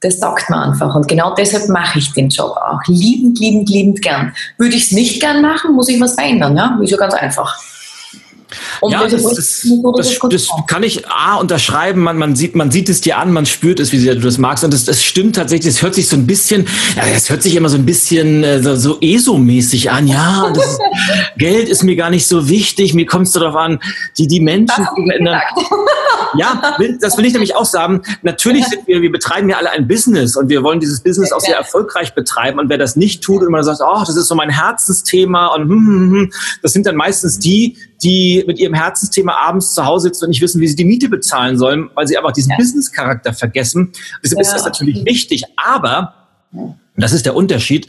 [0.00, 0.94] das sagt man einfach.
[0.94, 2.80] Und genau deshalb mache ich den Job auch.
[2.86, 4.34] Liebend, liebend, liebend gern.
[4.56, 6.56] Würde ich es nicht gern machen, muss ich was verändern.
[6.56, 6.78] Ja?
[6.82, 7.58] Ist ja ganz einfach.
[8.80, 12.02] Und ja, das, das, das, das, kann ich A unterschreiben.
[12.02, 14.38] Man, man, sieht, man sieht es dir an, man spürt es, wie sehr du das
[14.38, 14.64] magst.
[14.64, 15.74] Und das, das stimmt tatsächlich.
[15.74, 18.62] Es hört sich so ein bisschen, ja, es hört sich immer so ein bisschen äh,
[18.62, 20.06] so, so ESO-mäßig an.
[20.06, 20.80] Ja, das ist,
[21.38, 22.94] Geld ist mir gar nicht so wichtig.
[22.94, 23.80] Mir kommt es darauf an,
[24.18, 24.86] die, die Menschen.
[26.36, 28.02] ja, das will ich nämlich auch sagen.
[28.22, 31.40] Natürlich sind wir, wir betreiben ja alle ein Business und wir wollen dieses Business auch
[31.40, 32.58] sehr erfolgreich betreiben.
[32.58, 35.62] Und wer das nicht tut und man sagt, oh, das ist so mein Herzensthema und
[35.62, 36.32] hm, hm, hm,
[36.62, 40.40] das sind dann meistens die, die mit ihrem Herzensthema abends zu Hause sitzen und nicht
[40.40, 42.56] wissen, wie sie die Miete bezahlen sollen, weil sie einfach diesen ja.
[42.56, 43.92] Business-Charakter vergessen.
[44.24, 45.44] Deshalb ist das natürlich wichtig.
[45.56, 46.14] Aber,
[46.96, 47.86] das ist der Unterschied,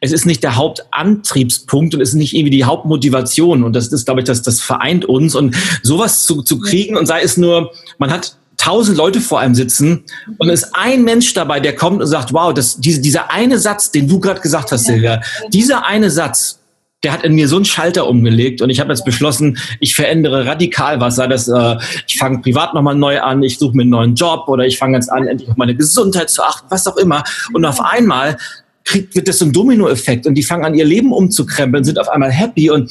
[0.00, 3.64] es ist nicht der Hauptantriebspunkt und es ist nicht irgendwie die Hauptmotivation.
[3.64, 5.34] Und das ist, glaube ich, das, das vereint uns.
[5.34, 9.54] Und sowas zu, zu kriegen und sei es nur, man hat tausend Leute vor einem
[9.54, 10.04] sitzen
[10.38, 13.58] und es ist ein Mensch dabei, der kommt und sagt, wow, das, diese, dieser eine
[13.58, 16.60] Satz, den du gerade gesagt hast, Silvia, dieser eine Satz,
[17.04, 20.46] der hat in mir so einen Schalter umgelegt und ich habe jetzt beschlossen, ich verändere
[20.46, 23.90] radikal was, sei das, äh, ich fange privat nochmal neu an, ich suche mir einen
[23.90, 26.96] neuen Job oder ich fange jetzt an, endlich auf meine Gesundheit zu achten, was auch
[26.96, 27.22] immer.
[27.52, 28.36] Und auf einmal
[28.84, 32.08] kriegt, wird das so ein Dominoeffekt und die fangen an, ihr Leben umzukrempeln, sind auf
[32.08, 32.90] einmal happy und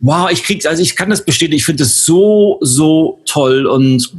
[0.00, 4.12] wow, ich krieg, also ich kann das bestätigen, ich finde es so, so toll und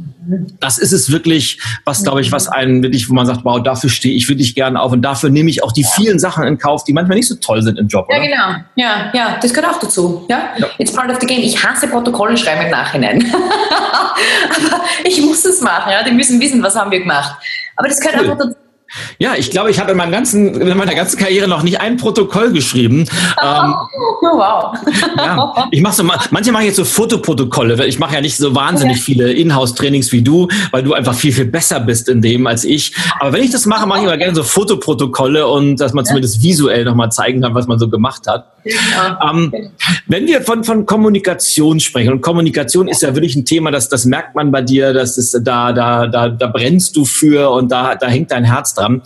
[0.60, 3.88] das ist es wirklich, was glaube ich, was einen wirklich, wo man sagt, wow, dafür
[3.88, 6.84] stehe ich wirklich gerne auf und dafür nehme ich auch die vielen Sachen in Kauf,
[6.84, 8.06] die manchmal nicht so toll sind im Job.
[8.10, 8.26] Ja, oder?
[8.26, 8.64] genau.
[8.76, 10.26] Ja, ja, das gehört auch dazu.
[10.28, 10.50] Ja?
[10.58, 10.66] ja.
[10.78, 11.40] It's part of the game.
[11.40, 13.24] Ich hasse Protokolle schreiben im Nachhinein.
[13.34, 16.04] Aber ich muss es machen, ja.
[16.04, 17.36] Die müssen wissen, was haben wir gemacht.
[17.76, 18.30] Aber das gehört cool.
[18.30, 18.69] einfach dazu
[19.18, 21.96] ja, ich glaube, ich habe in, meinem ganzen, in meiner ganzen Karriere noch nicht ein
[21.96, 23.06] Protokoll geschrieben.
[23.42, 23.74] Ähm,
[24.22, 24.76] oh, wow.
[25.16, 28.54] ja, ich mache so, manche machen jetzt so Fotoprotokolle, weil ich mache ja nicht so
[28.54, 29.04] wahnsinnig okay.
[29.04, 32.94] viele Inhouse-Trainings wie du, weil du einfach viel, viel besser bist in dem als ich.
[33.20, 36.42] Aber wenn ich das mache, mache ich immer gerne so Fotoprotokolle und dass man zumindest
[36.42, 38.46] visuell nochmal zeigen kann, was man so gemacht hat.
[38.64, 39.30] Genau.
[39.30, 39.72] Ähm,
[40.06, 44.04] wenn wir von, von Kommunikation sprechen, und Kommunikation ist ja wirklich ein Thema, das, das
[44.04, 47.94] merkt man bei dir, das ist, da, da, da, da brennst du für und da,
[47.94, 49.02] da hängt dein Herz dran.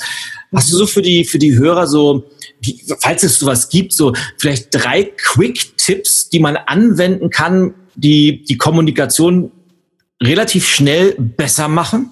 [0.55, 2.25] Hast du so für die, für die Hörer so,
[3.01, 9.51] falls es sowas gibt, so vielleicht drei Quick-Tipps, die man anwenden kann, die die Kommunikation
[10.23, 12.11] relativ schnell besser machen?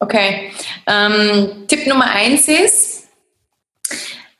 [0.00, 0.50] Okay.
[0.86, 2.93] Ähm, Tipp Nummer eins ist,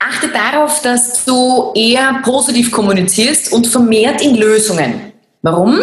[0.08, 5.12] achte darauf, dass du eher positiv kommunizierst und vermehrt in Lösungen.
[5.42, 5.78] Warum?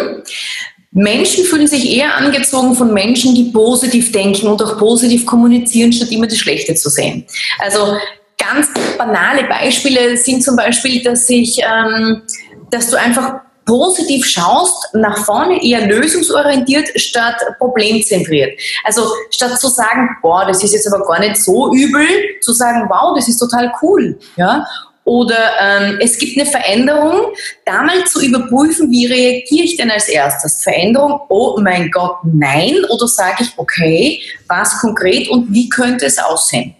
[0.92, 6.10] Menschen fühlen sich eher angezogen von Menschen, die positiv denken und auch positiv kommunizieren, statt
[6.10, 7.24] immer das Schlechte zu sehen.
[7.58, 7.96] Also
[8.36, 12.22] ganz banale Beispiele sind zum Beispiel, dass ich, ähm,
[12.70, 18.58] dass du einfach positiv schaust, nach vorne eher lösungsorientiert statt problemzentriert.
[18.84, 22.06] Also statt zu sagen, boah, das ist jetzt aber gar nicht so übel,
[22.40, 24.18] zu sagen, wow, das ist total cool.
[24.36, 24.66] Ja?
[25.04, 27.32] Oder ähm, es gibt eine Veränderung,
[27.64, 30.62] da mal zu überprüfen, wie reagiere ich denn als erstes?
[30.62, 32.76] Veränderung, oh mein Gott, nein.
[32.88, 36.76] Oder sage ich, okay, was konkret und wie könnte es aussehen?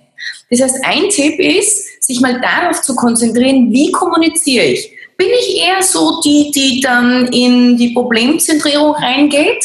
[0.50, 4.91] Das heißt, ein Tipp ist, sich mal darauf zu konzentrieren, wie kommuniziere ich?
[5.16, 9.64] Bin ich eher so die, die dann in die Problemzentrierung reingeht.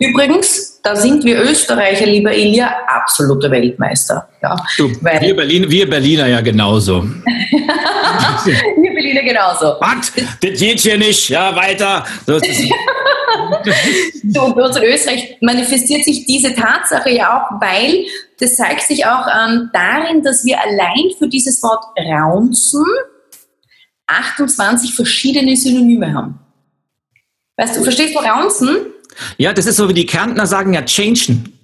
[0.00, 4.28] Übrigens, da sind wir Österreicher, lieber Ilja, absolute Weltmeister.
[4.40, 7.02] Ja, du, wir, Berlin, wir Berliner ja genauso.
[7.02, 9.74] wir Berliner genauso.
[9.80, 10.12] Was?
[10.40, 11.28] Das geht hier nicht.
[11.28, 12.04] Ja, weiter.
[12.26, 12.38] so,
[14.54, 18.04] bei uns in Österreich manifestiert sich diese Tatsache ja auch, weil
[18.38, 22.84] das zeigt sich auch ähm, darin, dass wir allein für dieses Wort raunzen
[24.08, 26.38] 28 verschiedene Synonyme haben.
[27.56, 28.78] Weißt du, verstehst du Raunzen?
[29.36, 31.58] Ja, das ist so wie die Kärntner sagen ja changen.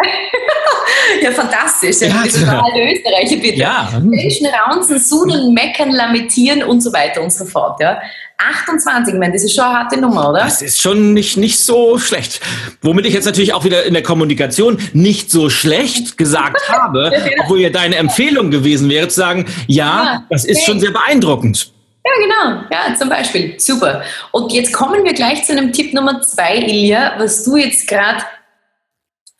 [1.23, 2.01] ja, fantastisch.
[2.01, 3.59] Ja, das ist total Österreicher, bitte.
[3.59, 3.89] Ja.
[3.91, 7.81] Changen, Raunzen, Sudeln, Meckern, Lamentieren und so weiter und so fort.
[7.81, 7.99] Ja.
[8.37, 10.41] 28, ich meine, das ist schon eine harte Nummer, oder?
[10.41, 12.41] Das ist schon nicht, nicht so schlecht.
[12.83, 17.61] Womit ich jetzt natürlich auch wieder in der Kommunikation nicht so schlecht gesagt habe, obwohl
[17.61, 20.67] ja deine Empfehlung gewesen wäre, zu sagen, ja, ja das ist okay.
[20.67, 21.74] schon sehr beeindruckend.
[22.05, 22.65] Ja, genau.
[22.71, 23.59] Ja, zum Beispiel.
[23.59, 24.03] Super.
[24.31, 28.25] Und jetzt kommen wir gleich zu einem Tipp Nummer zwei, Ilja, was du jetzt gerade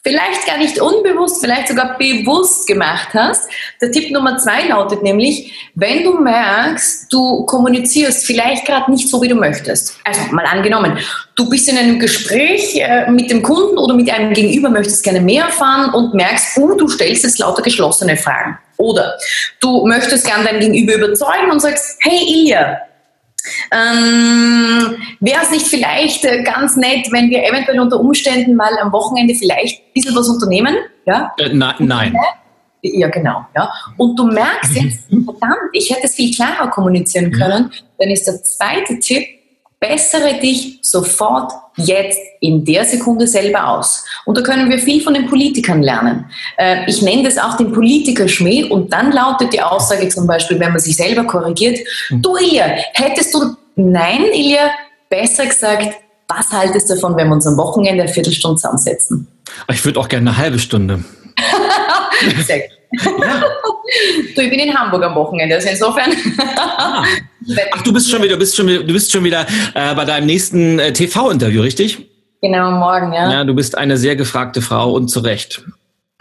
[0.05, 3.49] vielleicht gar nicht unbewusst, vielleicht sogar bewusst gemacht hast.
[3.81, 9.21] Der Tipp Nummer zwei lautet nämlich, wenn du merkst, du kommunizierst vielleicht gerade nicht so,
[9.23, 9.99] wie du möchtest.
[10.05, 10.99] Also mal angenommen,
[11.37, 15.21] du bist in einem Gespräch äh, mit dem Kunden oder mit einem Gegenüber, möchtest gerne
[15.21, 18.59] mehr erfahren und merkst, oh, du stellst jetzt lauter geschlossene Fragen.
[18.77, 19.15] Oder
[19.61, 22.79] du möchtest gern dein Gegenüber überzeugen und sagst, hey Ilja,
[23.73, 28.93] ähm, Wäre es nicht vielleicht äh, ganz nett, wenn wir eventuell unter Umständen mal am
[28.93, 30.77] Wochenende vielleicht ein bisschen was unternehmen?
[31.07, 31.33] Ja?
[31.39, 32.17] Äh, na, nein.
[32.83, 33.47] Ja, genau.
[33.55, 33.73] Ja.
[33.97, 38.43] Und du merkst jetzt, verdammt, ich hätte es viel klarer kommunizieren können, dann ist der
[38.43, 39.27] zweite Tipp,
[39.81, 44.05] bessere dich sofort jetzt in der Sekunde selber aus.
[44.25, 46.27] Und da können wir viel von den Politikern lernen.
[46.57, 50.71] Äh, ich nenne das auch den Politikerschmäh und dann lautet die Aussage zum Beispiel, wenn
[50.71, 51.79] man sich selber korrigiert,
[52.11, 52.23] mhm.
[52.23, 54.71] du Ilja, hättest du, nein Ilja,
[55.09, 55.97] besser gesagt,
[56.29, 59.27] was haltest du davon, wenn wir uns am Wochenende eine Viertelstunde zusammensetzen?
[59.71, 61.05] Ich würde auch gerne eine halbe Stunde.
[62.47, 62.84] Sehr gut.
[64.35, 66.11] Du, ich bin in Hamburg am Wochenende, also insofern.
[66.57, 67.05] Ah.
[67.73, 70.79] Ach, du bist schon wieder, bist schon, du bist schon wieder äh, bei deinem nächsten
[70.79, 72.09] äh, TV-Interview, richtig?
[72.41, 73.31] Genau, morgen, ja.
[73.31, 75.63] Ja, du bist eine sehr gefragte Frau und zu Recht.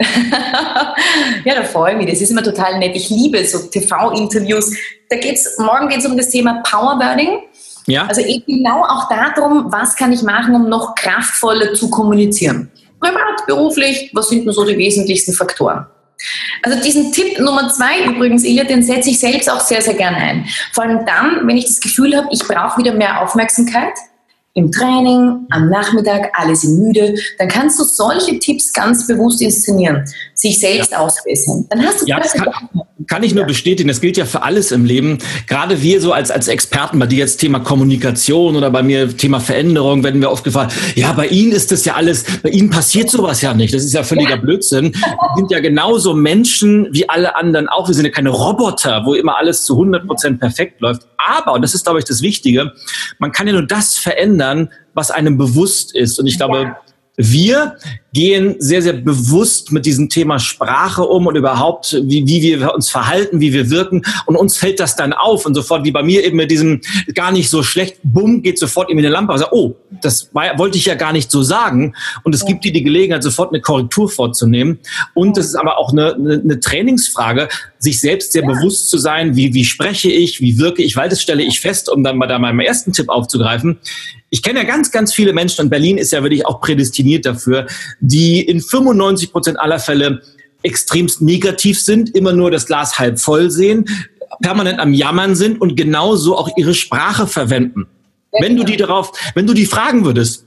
[1.44, 2.10] ja, da freue ich mich.
[2.10, 2.96] Das ist immer total nett.
[2.96, 4.74] Ich liebe so TV-Interviews.
[5.08, 7.40] Da geht's, morgen geht es um das Thema Powerburning.
[7.86, 8.06] Ja.
[8.06, 12.70] Also eben genau auch darum, was kann ich machen, um noch kraftvoller zu kommunizieren.
[13.00, 15.86] Privat, beruflich, was sind denn so die wesentlichsten Faktoren?
[16.62, 20.16] Also diesen Tipp Nummer zwei übrigens, Ilja, den setze ich selbst auch sehr, sehr gerne
[20.16, 20.46] ein.
[20.72, 23.94] Vor allem dann, wenn ich das Gefühl habe, ich brauche wieder mehr Aufmerksamkeit,
[24.54, 30.04] im Training, am Nachmittag, alle sind müde, dann kannst du solche Tipps ganz bewusst inszenieren,
[30.32, 30.98] sich selbst ja.
[30.98, 31.66] ausbessern.
[31.70, 32.68] Dann hast du ja, kann,
[33.08, 35.18] kann ich nur bestätigen, das gilt ja für alles im Leben.
[35.48, 39.40] Gerade wir so als, als Experten, bei dir jetzt Thema Kommunikation oder bei mir Thema
[39.40, 43.10] Veränderung, werden wir oft gefragt, ja, bei Ihnen ist das ja alles, bei Ihnen passiert
[43.10, 43.74] sowas ja nicht.
[43.74, 44.36] Das ist ja völliger ja.
[44.36, 44.94] Blödsinn.
[44.94, 47.88] Wir sind ja genauso Menschen wie alle anderen auch.
[47.88, 51.02] Wir sind ja keine Roboter, wo immer alles zu 100 Prozent perfekt läuft.
[51.16, 52.72] Aber, und das ist, glaube ich, das Wichtige,
[53.18, 56.20] man kann ja nur das verändern, was einem bewusst ist.
[56.20, 56.76] Und ich glaube, ja
[57.16, 57.76] wir,
[58.14, 62.88] gehen sehr, sehr bewusst mit diesem Thema Sprache um und überhaupt, wie, wie wir uns
[62.88, 64.02] verhalten, wie wir wirken.
[64.24, 66.80] Und uns fällt das dann auf und sofort, wie bei mir eben mit diesem
[67.14, 69.36] gar nicht so schlecht, bumm, geht sofort eben in eine Lampe.
[69.36, 71.94] Sagt, oh, das war, wollte ich ja gar nicht so sagen.
[72.22, 74.78] Und es gibt dir die Gelegenheit, sofort eine Korrektur vorzunehmen.
[75.12, 77.48] Und es ist aber auch eine, eine, eine Trainingsfrage,
[77.78, 78.48] sich selbst sehr ja.
[78.48, 81.90] bewusst zu sein, wie, wie spreche ich, wie wirke ich, weil das stelle ich fest,
[81.90, 83.78] um dann mal da meinen ersten Tipp aufzugreifen.
[84.30, 87.66] Ich kenne ja ganz, ganz viele Menschen und Berlin ist ja wirklich auch prädestiniert dafür,
[88.08, 90.22] die in 95 Prozent aller Fälle
[90.62, 93.84] extremst negativ sind, immer nur das Glas halb voll sehen,
[94.42, 97.86] permanent am Jammern sind und genauso auch ihre Sprache verwenden.
[98.40, 100.46] Wenn du die darauf, wenn du die fragen würdest,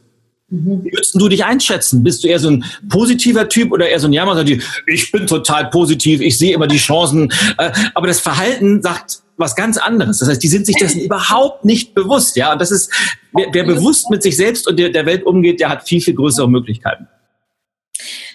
[0.49, 0.83] mhm.
[0.83, 2.03] wie würdest du dich einschätzen?
[2.03, 4.43] Bist du eher so ein positiver Typ oder eher so ein Jammer?
[4.87, 7.31] Ich bin total positiv, ich sehe immer die Chancen.
[7.57, 10.17] Äh, aber das Verhalten sagt was ganz anderes.
[10.17, 12.35] Das heißt, die sind sich dessen überhaupt nicht bewusst.
[12.35, 12.91] Ja, und das ist,
[13.33, 16.15] wer, wer bewusst mit sich selbst und der, der Welt umgeht, der hat viel, viel
[16.15, 17.07] größere Möglichkeiten.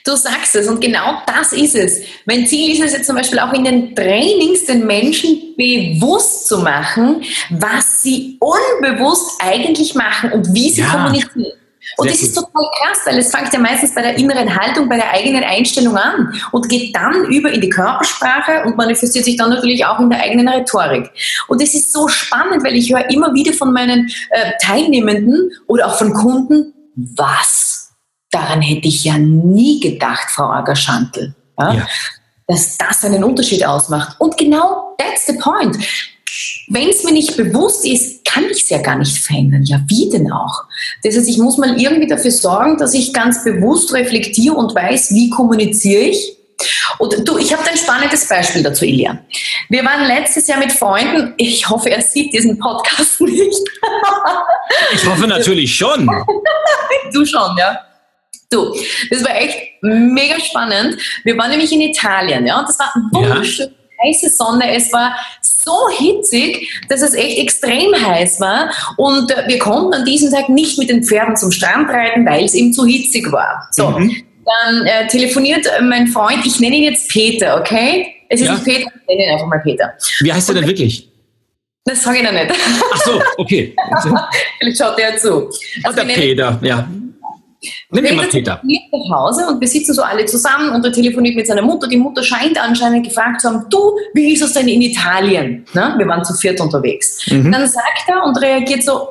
[0.05, 2.01] Du sagst es und genau das ist es.
[2.27, 6.59] Mein Ziel ist es jetzt zum Beispiel auch in den Trainings den Menschen bewusst zu
[6.59, 10.89] machen, was sie unbewusst eigentlich machen und wie sie ja.
[10.89, 11.53] kommunizieren.
[11.97, 14.89] Und Sehr das ist total krass, weil es fängt ja meistens bei der inneren Haltung,
[14.89, 19.37] bei der eigenen Einstellung an und geht dann über in die Körpersprache und manifestiert sich
[19.37, 21.11] dann natürlich auch in der eigenen Rhetorik.
[21.49, 25.89] Und es ist so spannend, weil ich höre immer wieder von meinen äh, Teilnehmenden oder
[25.89, 27.82] auch von Kunden, was?
[28.33, 31.35] Daran hätte ich ja nie gedacht, Frau Agerschantel.
[31.59, 31.75] Ja?
[31.75, 31.87] ja.
[32.49, 34.17] Dass das einen Unterschied ausmacht.
[34.19, 35.77] Und genau that's the point.
[36.69, 39.63] Wenn es mir nicht bewusst ist, kann ich es ja gar nicht verändern.
[39.65, 40.65] Ja, wie denn auch?
[41.03, 45.13] Das heißt, ich muss mal irgendwie dafür sorgen, dass ich ganz bewusst reflektiere und weiß,
[45.13, 46.39] wie kommuniziere ich.
[46.99, 49.19] Und du, ich habe ein spannendes Beispiel dazu, Ilja.
[49.69, 51.35] Wir waren letztes Jahr mit Freunden.
[51.37, 53.61] Ich hoffe, er sieht diesen Podcast nicht.
[54.95, 56.07] ich hoffe natürlich schon.
[57.13, 57.79] du schon, ja.
[58.53, 58.75] Du,
[59.11, 60.99] das war echt mega spannend.
[61.25, 62.63] Wir waren nämlich in Italien, ja.
[62.67, 63.67] Das war wunderschön.
[63.67, 63.73] Ja
[64.05, 64.75] heiße Sonne.
[64.75, 68.71] Es war so hitzig, dass es echt extrem heiß war.
[68.97, 72.45] Und äh, wir konnten an diesem Tag nicht mit den Pferden zum Strand reiten, weil
[72.45, 73.69] es eben zu hitzig war.
[73.73, 73.91] So.
[73.91, 74.15] Mhm.
[74.45, 78.09] Dann äh, telefoniert mein Freund, ich nenne ihn jetzt Peter, okay?
[78.29, 78.55] Es ist ja.
[78.55, 79.93] nicht Peter, ich nenne ihn einfach mal Peter.
[80.21, 81.09] Wie heißt er denn wirklich?
[81.85, 82.53] Das sage ich noch nicht.
[82.93, 83.75] Ach so, okay.
[84.59, 85.49] Vielleicht schaut er zu.
[85.85, 86.89] Also der Peter, ja.
[87.95, 88.63] Nimm Peter, Peter.
[88.91, 91.87] nach Hause und wir sitzen so alle zusammen und er telefoniert mit seiner Mutter.
[91.87, 95.67] Die Mutter scheint anscheinend gefragt zu haben, du, wie ist es denn in Italien?
[95.75, 97.27] Na, wir waren zu viert unterwegs.
[97.31, 97.53] Mhm.
[97.53, 99.09] Dann sagt er und reagiert so,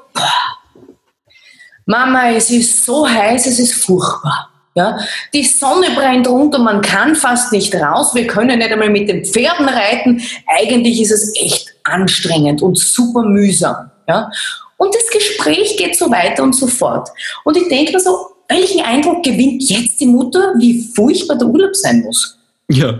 [1.85, 4.49] Mama, es ist so heiß, es ist furchtbar.
[4.73, 4.97] Ja,
[5.33, 9.25] die Sonne brennt runter, man kann fast nicht raus, wir können nicht einmal mit den
[9.25, 10.23] Pferden reiten.
[10.47, 13.91] Eigentlich ist es echt anstrengend und super mühsam.
[14.07, 14.31] Ja?
[14.77, 17.09] Und das Gespräch geht so weiter und so fort.
[17.43, 21.75] Und ich denke mir so, welchen Eindruck gewinnt jetzt die Mutter, wie furchtbar der Urlaub
[21.75, 22.37] sein muss?
[22.69, 22.99] Ja.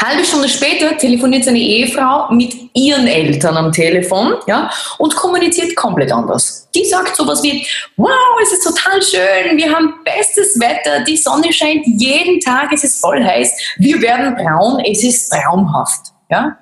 [0.00, 4.68] Halbe Stunde später telefoniert seine Ehefrau mit ihren Eltern am Telefon ja,
[4.98, 6.68] und kommuniziert komplett anders.
[6.74, 7.64] Die sagt sowas wie,
[7.96, 8.10] wow,
[8.42, 13.00] es ist total schön, wir haben bestes Wetter, die Sonne scheint jeden Tag, es ist
[13.00, 16.08] voll heiß, wir werden braun, es ist traumhaft.
[16.30, 16.58] Ja?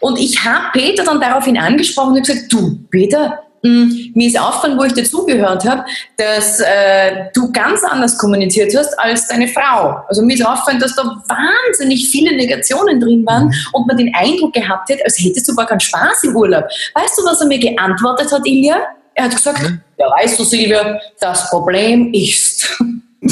[0.00, 4.84] Und ich habe Peter dann daraufhin angesprochen und gesagt, du Peter, mir ist aufgefallen, wo
[4.84, 5.84] ich dir zugehört habe,
[6.16, 10.00] dass äh, du ganz anders kommuniziert hast als deine Frau.
[10.08, 13.54] Also mir ist aufgefallen, dass da wahnsinnig viele Negationen drin waren mhm.
[13.72, 16.64] und man den Eindruck gehabt hat, als hättest du gar keinen Spaß im Urlaub.
[16.94, 18.76] Weißt du, was er mir geantwortet hat, Ilja?
[19.14, 19.80] Er hat gesagt, mhm.
[19.98, 22.78] ja weißt du, Silvia, das Problem ist.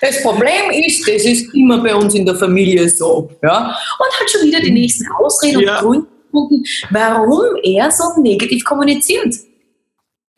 [0.00, 3.28] das Problem ist, das ist immer bei uns in der Familie so.
[3.42, 3.76] Ja?
[3.98, 5.80] Und hat schon wieder die nächsten Ausreden ja.
[5.80, 9.34] und Gründe gefunden, warum er so negativ kommuniziert.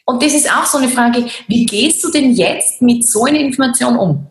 [0.06, 3.40] Und das ist auch so eine Frage, wie gehst du denn jetzt mit so einer
[3.40, 4.26] Information um?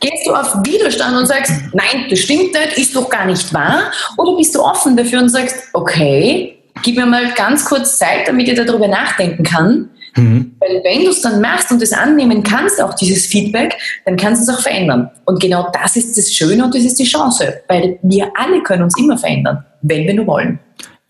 [0.00, 3.90] Gehst du auf Widerstand und sagst, nein, das stimmt nicht, ist doch gar nicht wahr?
[4.18, 8.48] Oder bist du offen dafür und sagst, okay, gib mir mal ganz kurz Zeit, damit
[8.48, 9.90] ich darüber nachdenken kann.
[10.16, 10.56] Mhm.
[10.60, 14.46] Weil wenn du es dann machst und es annehmen kannst, auch dieses Feedback, dann kannst
[14.46, 15.10] du es auch verändern.
[15.24, 18.82] Und genau das ist das Schöne und das ist die Chance, weil wir alle können
[18.82, 20.58] uns immer verändern, wenn wir nur wollen.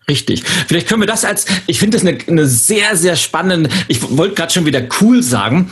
[0.09, 0.43] Richtig.
[0.45, 4.35] Vielleicht können wir das als, ich finde das eine, eine sehr, sehr spannende, ich wollte
[4.35, 5.69] gerade schon wieder cool sagen.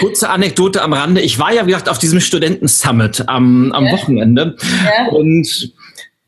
[0.00, 1.20] Kurze Anekdote am Rande.
[1.20, 3.92] Ich war ja, wie gesagt, auf diesem Studenten-Summit am, am ja.
[3.92, 4.56] Wochenende.
[4.84, 5.08] Ja.
[5.08, 5.72] Und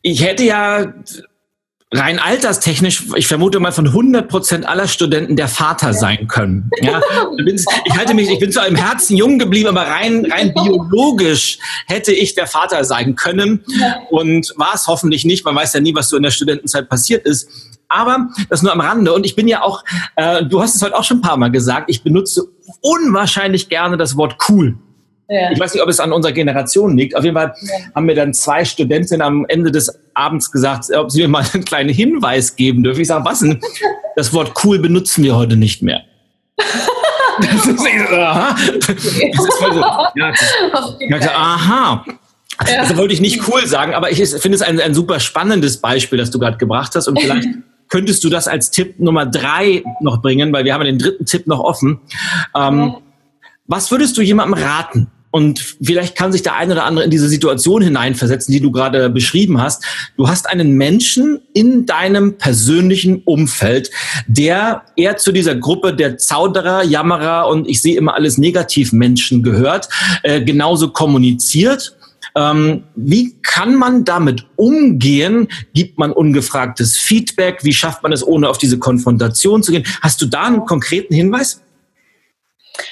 [0.03, 0.93] ich hätte ja
[1.93, 6.71] rein alterstechnisch, ich vermute mal von 100 Prozent aller Studenten der Vater sein können.
[6.81, 7.01] Ja,
[7.85, 12.13] ich halte mich, ich bin zu einem Herzen jung geblieben, aber rein, rein biologisch hätte
[12.13, 13.65] ich der Vater sein können
[14.11, 15.45] und war es hoffentlich nicht.
[15.45, 17.49] Man weiß ja nie, was so in der Studentenzeit passiert ist.
[17.89, 19.15] Aber das nur am Rande.
[19.15, 19.83] Und ich bin ja auch,
[20.17, 22.43] äh, du hast es heute auch schon ein paar Mal gesagt, ich benutze
[22.83, 24.77] unwahrscheinlich gerne das Wort cool.
[25.29, 25.53] Ja.
[25.53, 27.15] Ich weiß nicht, ob es an unserer Generation liegt.
[27.15, 27.95] Auf jeden Fall ja.
[27.95, 31.65] haben mir dann zwei Studentinnen am Ende des Abends gesagt, ob sie mir mal einen
[31.65, 33.03] kleinen Hinweis geben dürfen.
[33.03, 33.61] Ich sage, was denn?
[34.17, 36.01] Das Wort cool benutzen wir heute nicht mehr.
[36.57, 38.57] das ist, aha.
[38.79, 39.81] Das ist so,
[40.17, 40.33] ja,
[40.99, 42.05] ja, aha.
[42.67, 42.81] Ja.
[42.81, 46.19] Also wollte ich nicht cool sagen, aber ich finde es ein, ein super spannendes Beispiel,
[46.19, 47.07] das du gerade gebracht hast.
[47.07, 47.47] Und vielleicht
[47.89, 51.47] könntest du das als Tipp Nummer drei noch bringen, weil wir haben den dritten Tipp
[51.47, 52.01] noch offen.
[52.57, 52.97] Ähm,
[53.67, 55.09] was würdest du jemandem raten?
[55.31, 59.11] Und vielleicht kann sich der eine oder andere in diese Situation hineinversetzen, die du gerade
[59.11, 59.85] beschrieben hast.
[60.17, 63.91] Du hast einen Menschen in deinem persönlichen Umfeld,
[64.27, 69.43] der eher zu dieser Gruppe der Zauderer, Jammerer und ich sehe immer alles negativ Menschen
[69.43, 69.89] gehört,
[70.23, 71.95] äh, genauso kommuniziert
[72.35, 75.49] ähm, wie kann man damit umgehen?
[75.75, 77.61] Gibt man ungefragtes Feedback?
[77.63, 79.85] Wie schafft man es, ohne auf diese Konfrontation zu gehen?
[80.03, 81.63] Hast du da einen konkreten Hinweis?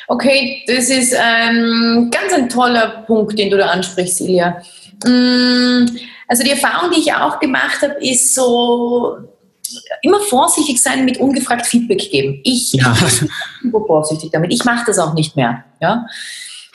[0.08, 4.62] Okay, das ist ähm, ganz ein toller Punkt, den du da ansprichst, Ilja.
[5.04, 5.86] Mm,
[6.28, 9.16] also die Erfahrung, die ich auch gemacht habe, ist so
[10.02, 12.40] immer vorsichtig sein mit ungefragt Feedback geben.
[12.44, 12.96] Ich ja.
[13.62, 14.52] bin vorsichtig damit.
[14.52, 15.64] Ich mache das auch nicht mehr.
[15.80, 16.06] Ja.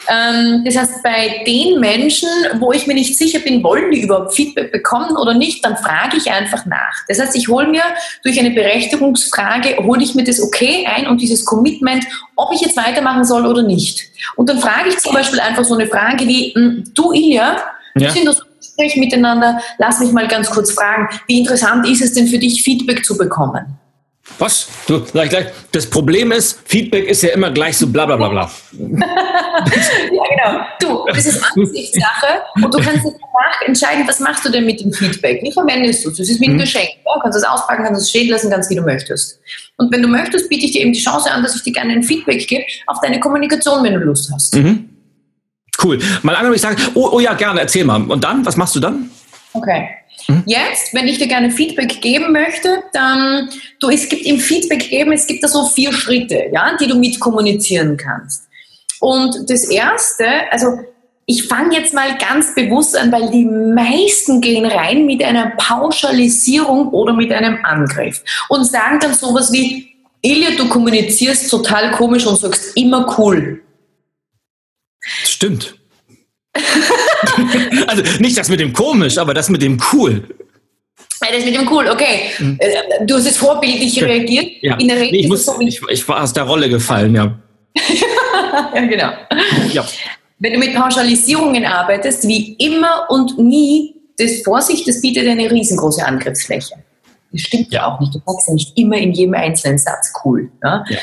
[0.07, 2.29] Ähm, das heißt, bei den Menschen,
[2.59, 6.17] wo ich mir nicht sicher bin, wollen die überhaupt Feedback bekommen oder nicht, dann frage
[6.17, 7.05] ich einfach nach.
[7.07, 7.83] Das heißt, ich hole mir
[8.23, 12.77] durch eine Berechtigungsfrage, hole ich mir das Okay ein und dieses Commitment, ob ich jetzt
[12.77, 14.03] weitermachen soll oder nicht.
[14.35, 17.57] Und dann frage ich zum Beispiel einfach so eine Frage wie, hm, du Ilja,
[17.93, 18.11] wir ja.
[18.11, 22.27] sind das Gespräch miteinander, lass mich mal ganz kurz fragen, wie interessant ist es denn
[22.27, 23.77] für dich, Feedback zu bekommen?
[24.39, 24.67] Was?
[24.87, 28.15] Du, sag ich gleich, das Problem ist, Feedback ist ja immer gleich so bla bla
[28.15, 28.51] bla bla.
[28.71, 30.65] ja, genau.
[30.79, 34.91] Du, das ist Ansichtssache und du kannst danach entscheiden, was machst du denn mit dem
[34.91, 35.41] Feedback?
[35.43, 36.17] Wie verwendest du es?
[36.17, 36.59] Das ist wie ein mhm.
[36.59, 36.89] Geschenk.
[37.05, 37.15] Ja?
[37.15, 39.39] Du kannst es auspacken, kannst es stehen lassen, ganz wie du möchtest.
[39.77, 41.93] Und wenn du möchtest, biete ich dir eben die Chance an, dass ich dir gerne
[41.93, 44.55] ein Feedback gebe auf deine Kommunikation, wenn du Lust hast.
[44.55, 44.89] Mhm.
[45.83, 45.99] Cool.
[46.21, 48.01] Mal angenommen, ich sage, oh, oh ja, gerne, erzähl mal.
[48.01, 49.09] Und dann, was machst du dann?
[49.53, 49.89] Okay.
[50.27, 50.43] Mhm.
[50.45, 53.49] Jetzt, wenn ich dir gerne Feedback geben möchte, dann,
[53.79, 56.95] du, es gibt im Feedback geben, es gibt da so vier Schritte, ja, die du
[56.95, 58.47] mit kommunizieren kannst.
[58.99, 60.79] Und das erste, also
[61.25, 66.89] ich fange jetzt mal ganz bewusst an, weil die meisten gehen rein mit einer Pauschalisierung
[66.89, 72.37] oder mit einem Angriff und sagen dann sowas wie, Ilja, du kommunizierst total komisch und
[72.37, 73.61] sagst immer cool.
[75.23, 75.75] Stimmt.
[77.87, 80.23] also nicht das mit dem komisch, aber das mit dem cool.
[81.19, 82.31] Das mit dem cool, okay.
[82.39, 82.59] Mhm.
[83.05, 84.51] Du hast jetzt vorbildlich reagiert.
[84.61, 84.75] Ja.
[84.77, 87.39] In der Regel nee, ich, muss, so ich, ich, war aus der Rolle gefallen, ja.
[88.75, 89.11] ja, genau.
[89.71, 89.85] Ja.
[90.39, 96.03] Wenn du mit Pauschalisierungen arbeitest, wie immer und nie, das Vorsicht, das bietet eine riesengroße
[96.03, 96.75] Angriffsfläche.
[97.31, 98.15] Das stimmt ja auch nicht.
[98.15, 100.51] Du sagst ja nicht immer in jedem einzelnen Satz cool.
[100.63, 100.83] Ja?
[100.89, 100.97] ja.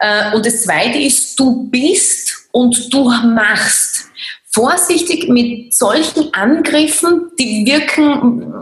[0.00, 4.08] Äh, und das Zweite ist, du bist und du machst
[4.54, 8.54] vorsichtig mit solchen Angriffen, die wirken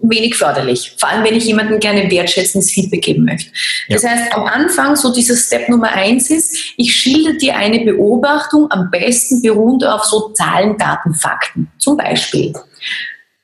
[0.00, 0.94] wenig förderlich.
[0.98, 3.50] Vor allem, wenn ich jemandem gerne wertschätzendes Feedback geben möchte.
[3.88, 3.96] Ja.
[3.96, 8.70] Das heißt, am Anfang, so dieser Step Nummer eins ist, ich schilder dir eine Beobachtung,
[8.70, 11.70] am besten beruhend auf so Zahlen, Daten, Fakten.
[11.78, 12.52] Zum Beispiel.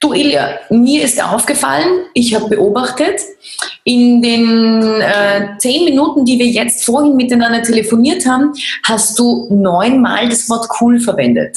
[0.01, 3.21] Du Ilja, mir ist aufgefallen, ich habe beobachtet,
[3.85, 8.53] in den äh, zehn Minuten, die wir jetzt vorhin miteinander telefoniert haben,
[8.85, 11.57] hast du neunmal das Wort cool verwendet.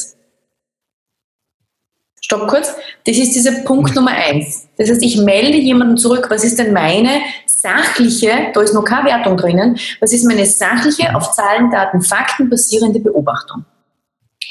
[2.26, 2.74] Stopp kurz.
[3.06, 4.68] Das ist dieser Punkt Nummer eins.
[4.78, 9.10] Das heißt, ich melde jemanden zurück, was ist denn meine sachliche, da ist noch keine
[9.10, 13.64] Wertung drinnen, was ist meine sachliche, auf Zahlen, Daten, Fakten basierende Beobachtung?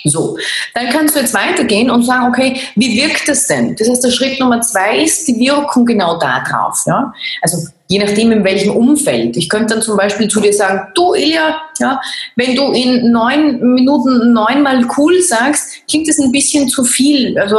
[0.06, 0.36] So,
[0.74, 3.74] dann kannst du jetzt weitergehen und sagen, okay, wie wirkt das denn?
[3.74, 6.82] Das heißt, der Schritt Nummer zwei ist die Wirkung genau da drauf.
[6.86, 7.12] Ja?
[7.40, 9.34] Also je nachdem in welchem Umfeld.
[9.38, 12.00] Ich könnte dann zum Beispiel zu dir sagen, du Ilja, ja,
[12.36, 17.38] wenn du in neun Minuten neunmal cool sagst, klingt das ein bisschen zu viel.
[17.38, 17.56] Also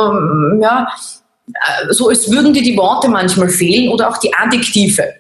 [0.62, 0.88] ja,
[1.90, 5.14] so es würden dir die Worte manchmal fehlen oder auch die Adjektive.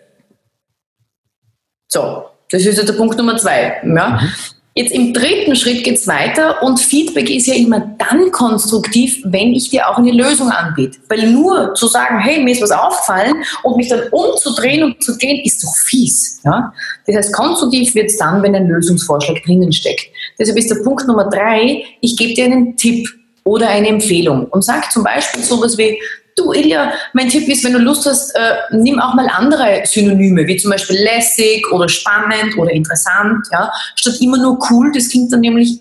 [1.87, 3.81] So, das ist jetzt der Punkt Nummer zwei.
[3.83, 4.09] Ja.
[4.21, 4.31] Mhm.
[4.77, 9.53] Jetzt im dritten Schritt geht es weiter und Feedback ist ja immer dann konstruktiv, wenn
[9.53, 10.99] ich dir auch eine Lösung anbiete.
[11.07, 15.17] Weil nur zu sagen, hey, mir ist was aufgefallen und mich dann umzudrehen und zu
[15.17, 16.41] gehen, ist doch fies.
[16.43, 16.73] Ja?
[17.07, 20.07] Das heißt, konstruktiv wird es dann, wenn ein Lösungsvorschlag drinnen steckt.
[20.37, 23.07] Deshalb ist der Punkt Nummer drei, ich gebe dir einen Tipp
[23.45, 25.97] oder eine Empfehlung und sage zum Beispiel sowas wie,
[26.37, 30.45] Du, Ilja, mein Tipp ist, wenn du Lust hast, äh, nimm auch mal andere Synonyme,
[30.45, 34.91] wie zum Beispiel lässig oder spannend oder interessant, ja, statt immer nur cool.
[34.93, 35.79] Das klingt dann nämlich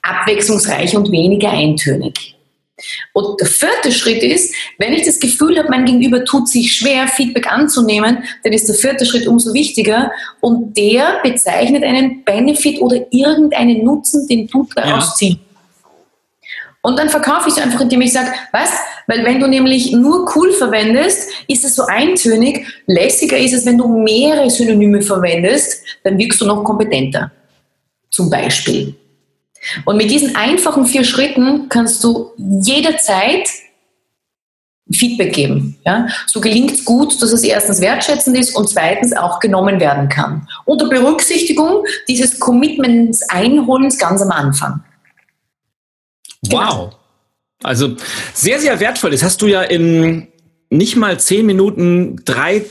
[0.00, 2.34] abwechslungsreich und weniger eintönig.
[3.12, 7.06] Und der vierte Schritt ist, wenn ich das Gefühl habe, mein Gegenüber tut sich schwer,
[7.06, 12.96] Feedback anzunehmen, dann ist der vierte Schritt umso wichtiger und der bezeichnet einen Benefit oder
[13.10, 15.14] irgendeinen Nutzen, den du daraus ja.
[15.14, 15.49] ziehst.
[16.82, 18.70] Und dann verkaufe ich es einfach, indem ich sage, was?
[19.06, 22.66] Weil wenn du nämlich nur cool verwendest, ist es so eintönig.
[22.86, 27.30] Lässiger ist es, wenn du mehrere Synonyme verwendest, dann wirkst du noch kompetenter.
[28.10, 28.94] Zum Beispiel.
[29.84, 33.48] Und mit diesen einfachen vier Schritten kannst du jederzeit
[34.90, 35.76] Feedback geben.
[35.84, 36.08] Ja?
[36.26, 40.48] So gelingt es gut, dass es erstens wertschätzend ist und zweitens auch genommen werden kann.
[40.64, 44.82] Unter Berücksichtigung dieses Commitments Einholens ganz am Anfang.
[46.42, 46.86] Genau.
[46.86, 46.96] Wow.
[47.62, 47.96] Also
[48.32, 49.10] sehr, sehr wertvoll.
[49.10, 50.28] Das hast du ja in
[50.70, 52.64] nicht mal zehn Minuten drei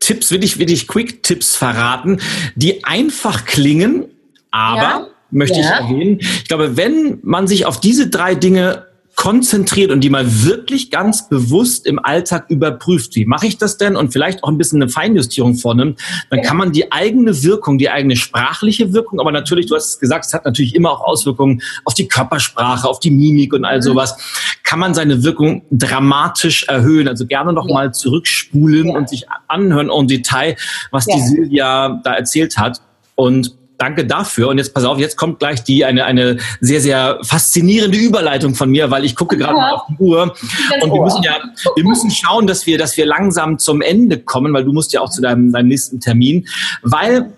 [0.00, 2.20] Tipps, wirklich, wirklich Quick-Tipps verraten,
[2.56, 4.06] die einfach klingen,
[4.50, 5.64] aber ja möchte ja.
[5.64, 6.18] ich erwähnen.
[6.20, 8.86] Ich glaube, wenn man sich auf diese drei Dinge
[9.24, 13.96] konzentriert und die mal wirklich ganz bewusst im Alltag überprüft, wie mache ich das denn
[13.96, 15.98] und vielleicht auch ein bisschen eine Feinjustierung vornimmt,
[16.28, 19.98] dann kann man die eigene Wirkung, die eigene sprachliche Wirkung, aber natürlich, du hast es
[19.98, 23.78] gesagt, es hat natürlich immer auch Auswirkungen auf die Körpersprache, auf die Mimik und all
[23.78, 23.82] mhm.
[23.82, 24.14] sowas,
[24.62, 27.08] kann man seine Wirkung dramatisch erhöhen.
[27.08, 27.72] Also gerne noch ja.
[27.72, 28.94] mal zurückspulen ja.
[28.94, 30.54] und sich anhören en Detail,
[30.90, 31.16] was ja.
[31.16, 32.82] die Silvia da erzählt hat.
[33.14, 34.48] Und Danke dafür.
[34.48, 38.70] Und jetzt pass auf, jetzt kommt gleich die eine, eine sehr, sehr faszinierende Überleitung von
[38.70, 40.34] mir, weil ich gucke gerade mal auf die Uhr.
[40.80, 41.40] Und wir müssen ja,
[41.74, 45.00] wir müssen schauen, dass wir, dass wir langsam zum Ende kommen, weil du musst ja
[45.00, 46.46] auch zu deinem, deinem nächsten Termin.
[46.82, 47.32] Weil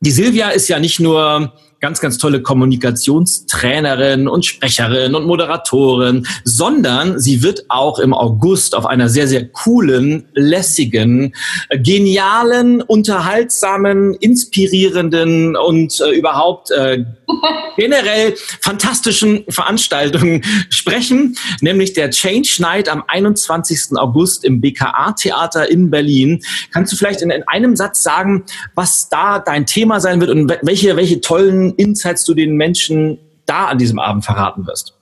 [0.00, 1.52] die Silvia ist ja nicht nur
[1.84, 8.86] ganz, ganz tolle Kommunikationstrainerin und Sprecherin und Moderatorin, sondern sie wird auch im August auf
[8.86, 11.34] einer sehr, sehr coolen, lässigen,
[11.68, 17.04] genialen, unterhaltsamen, inspirierenden und äh, überhaupt äh,
[17.76, 23.96] generell fantastischen Veranstaltung sprechen, nämlich der Change Night am 21.
[23.96, 26.42] August im BKA-Theater in Berlin.
[26.72, 30.50] Kannst du vielleicht in, in, einem Satz sagen, was da dein Thema sein wird und
[30.62, 34.94] welche, welche tollen Insights du den Menschen da an diesem Abend verraten wirst?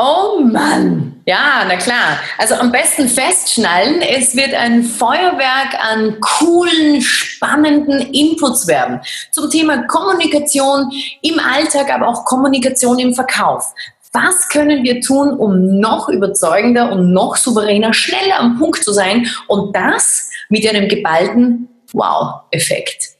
[0.00, 2.20] Oh Mann, ja, na klar.
[2.38, 9.00] Also am besten festschnallen, es wird ein Feuerwerk an coolen, spannenden Inputs werden
[9.32, 10.92] zum Thema Kommunikation
[11.22, 13.74] im Alltag, aber auch Kommunikation im Verkauf.
[14.12, 19.28] Was können wir tun, um noch überzeugender und noch souveräner, schneller am Punkt zu sein
[19.48, 23.17] und das mit einem geballten Wow-Effekt?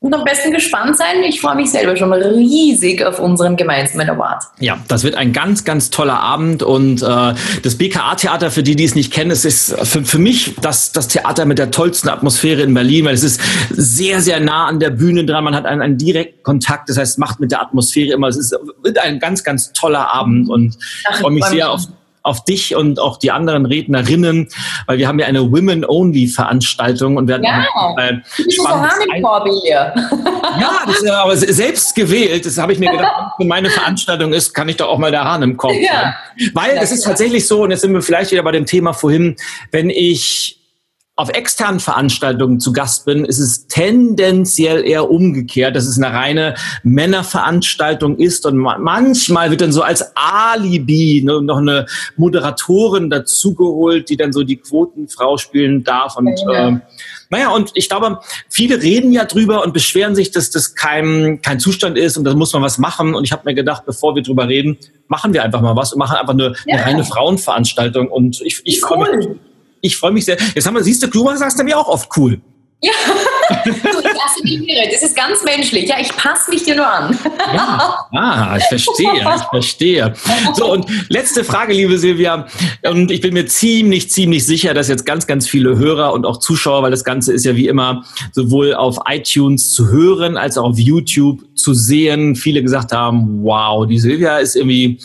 [0.00, 1.24] Und am besten gespannt sein.
[1.24, 4.44] Ich freue mich selber schon riesig auf unseren gemeinsamen Award.
[4.60, 6.62] Ja, das wird ein ganz, ganz toller Abend.
[6.62, 7.34] Und äh,
[7.64, 11.08] das BKA-Theater, für die, die es nicht kennen, es ist für, für mich das, das
[11.08, 13.40] Theater mit der tollsten Atmosphäre in Berlin, weil es ist
[13.70, 15.42] sehr, sehr nah an der Bühne dran.
[15.42, 16.88] Man hat einen, einen direkten Kontakt.
[16.88, 18.28] Das heißt, macht mit der Atmosphäre immer.
[18.28, 20.48] Es ist wird ein ganz, ganz toller Abend.
[20.48, 20.78] Und
[21.08, 21.82] Ach, ich freue mich sehr auf
[22.28, 24.48] auf dich und auch die anderen Rednerinnen,
[24.86, 28.18] weil wir haben ja eine Women-Only-Veranstaltung und werden ja, auch äh,
[28.50, 28.92] spannend.
[30.60, 32.46] Ja, das ist aber selbst gewählt.
[32.46, 35.24] Das habe ich mir gedacht, wenn meine Veranstaltung ist, kann ich doch auch mal der
[35.24, 36.14] Hahn im Kopf ja.
[36.54, 39.36] Weil es ist tatsächlich so, und jetzt sind wir vielleicht wieder bei dem Thema vorhin,
[39.70, 40.57] wenn ich
[41.18, 46.54] auf externen Veranstaltungen zu Gast bin, ist es tendenziell eher umgekehrt, dass es eine reine
[46.84, 54.16] Männerveranstaltung ist und manchmal wird dann so als Alibi ne, noch eine Moderatorin dazugeholt, die
[54.16, 56.68] dann so die Quotenfrau spielen darf und ja.
[56.68, 56.78] äh,
[57.30, 61.58] naja, und ich glaube, viele reden ja drüber und beschweren sich, dass das kein, kein
[61.58, 63.14] Zustand ist und da muss man was machen.
[63.14, 65.98] Und ich habe mir gedacht, bevor wir drüber reden, machen wir einfach mal was und
[65.98, 66.76] machen einfach eine, ja.
[66.76, 68.08] eine reine Frauenveranstaltung.
[68.08, 68.88] Und ich, ich cool.
[68.88, 69.28] freue mich
[69.80, 70.36] ich freue mich sehr.
[70.54, 72.40] Jetzt haben wir, siehst du, du sagst mir auch oft cool.
[72.80, 72.92] Ja,
[73.64, 74.88] du, ich assimiliere.
[74.92, 75.88] Das ist ganz menschlich.
[75.88, 77.18] Ja, ich passe mich dir nur an.
[77.52, 80.14] ja, ah, ich verstehe, ich verstehe.
[80.54, 82.46] So, und letzte Frage, liebe Silvia.
[82.84, 86.36] Und ich bin mir ziemlich, ziemlich sicher, dass jetzt ganz, ganz viele Hörer und auch
[86.36, 90.70] Zuschauer, weil das Ganze ist ja wie immer sowohl auf iTunes zu hören als auch
[90.70, 95.00] auf YouTube zu sehen, viele gesagt haben, wow, die Silvia ist irgendwie,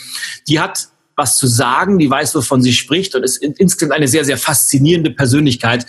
[0.47, 4.26] die hat was zu sagen, die weiß, wovon sie spricht und ist insgesamt eine sehr,
[4.26, 5.86] sehr faszinierende Persönlichkeit.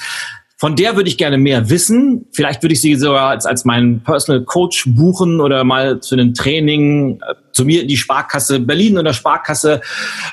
[0.56, 2.26] Von der würde ich gerne mehr wissen.
[2.32, 6.32] Vielleicht würde ich sie sogar als, als meinen Personal Coach buchen oder mal zu einem
[6.32, 9.80] Training äh, zu mir in die Sparkasse Berlin oder Sparkasse,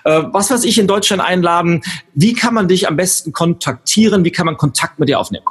[0.03, 1.81] äh, was weiß ich, in Deutschland einladen.
[2.13, 4.23] Wie kann man dich am besten kontaktieren?
[4.23, 5.45] Wie kann man Kontakt mit dir aufnehmen?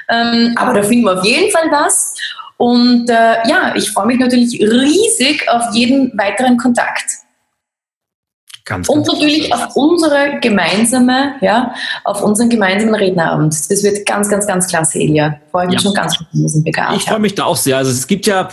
[0.09, 2.15] Ähm, aber da finden wir auf jeden Fall was.
[2.57, 7.05] Und äh, ja, ich freue mich natürlich riesig auf jeden weiteren Kontakt.
[8.65, 11.75] Ganz, und natürlich auf unsere gemeinsame, ja,
[12.05, 13.53] auf unseren gemeinsamen Rednerabend.
[13.53, 15.39] Das wird ganz, ganz, ganz klasse, Elia.
[15.55, 15.81] Freue mich ja.
[15.83, 16.19] schon ganz
[16.65, 16.97] begeistert.
[16.97, 17.77] Ich freue mich da auch sehr.
[17.77, 18.49] Also es gibt ja,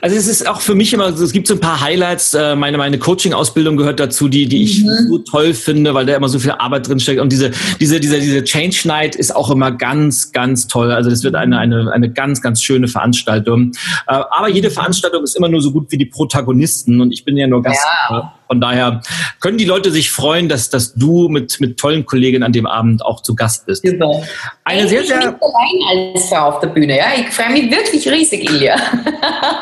[0.00, 2.32] also es ist auch für mich immer, es gibt so ein paar Highlights.
[2.32, 5.08] Äh, meine, meine Coaching-Ausbildung gehört dazu, die, die ich mhm.
[5.08, 7.20] so toll finde, weil da immer so viel Arbeit drin steckt.
[7.20, 7.50] Und diese,
[7.80, 10.92] diese, diese, diese Change Night ist auch immer ganz, ganz toll.
[10.92, 13.72] Also das wird eine, eine, eine ganz, ganz schöne Veranstaltung.
[14.06, 17.00] Äh, aber jede Veranstaltung ist immer nur so gut wie die Protagonisten.
[17.00, 17.84] Und ich bin ja nur Gast.
[18.10, 18.32] Ja.
[18.46, 19.00] Von daher
[19.40, 23.04] können die Leute sich freuen, dass, dass du mit, mit tollen Kollegen an dem Abend
[23.04, 23.84] auch zu Gast bist.
[23.84, 24.22] Super.
[24.64, 25.18] Eine sehr, sehr.
[25.18, 27.06] Ich bin allein als Frau auf der Bühne, ja.
[27.16, 28.76] Ich freue mich wirklich riesig, Ilja.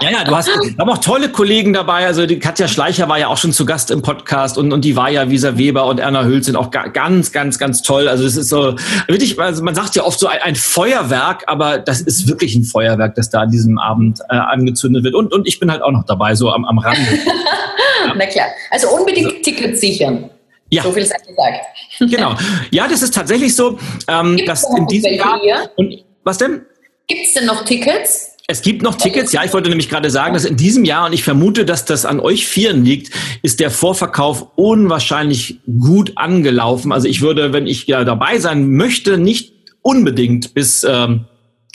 [0.01, 2.07] Ja, ja, du hast aber auch tolle Kollegen dabei.
[2.07, 4.97] Also die Katja Schleicher war ja auch schon zu Gast im Podcast und, und die
[4.97, 8.09] war ja Visa Weber und Erna Hülz sind auch ganz, ganz, ganz toll.
[8.09, 8.75] Also es ist so,
[9.07, 12.65] wirklich, also man sagt ja oft so ein, ein, Feuerwerk, aber das ist wirklich ein
[12.65, 15.15] Feuerwerk, das da an diesem Abend äh, angezündet wird.
[15.15, 17.01] Und, und ich bin halt auch noch dabei, so am, am Rande.
[18.17, 18.49] Na klar.
[18.71, 20.31] Also unbedingt also, Tickets sichern.
[20.71, 20.83] Ja.
[20.83, 21.67] So viel sei gesagt.
[21.99, 22.35] Genau.
[22.71, 23.79] Ja, das ist tatsächlich so,
[24.09, 25.39] ähm, dass in diesem Jahr.
[25.77, 26.63] Und, was denn?
[27.09, 28.33] Gibt es denn noch Tickets?
[28.49, 31.13] Es gibt noch Tickets, ja, ich wollte nämlich gerade sagen, dass in diesem Jahr, und
[31.13, 36.93] ich vermute, dass das an euch Vieren liegt, ist der Vorverkauf unwahrscheinlich gut angelaufen.
[36.93, 41.27] Also ich würde, wenn ich ja dabei sein möchte, nicht unbedingt bis ähm,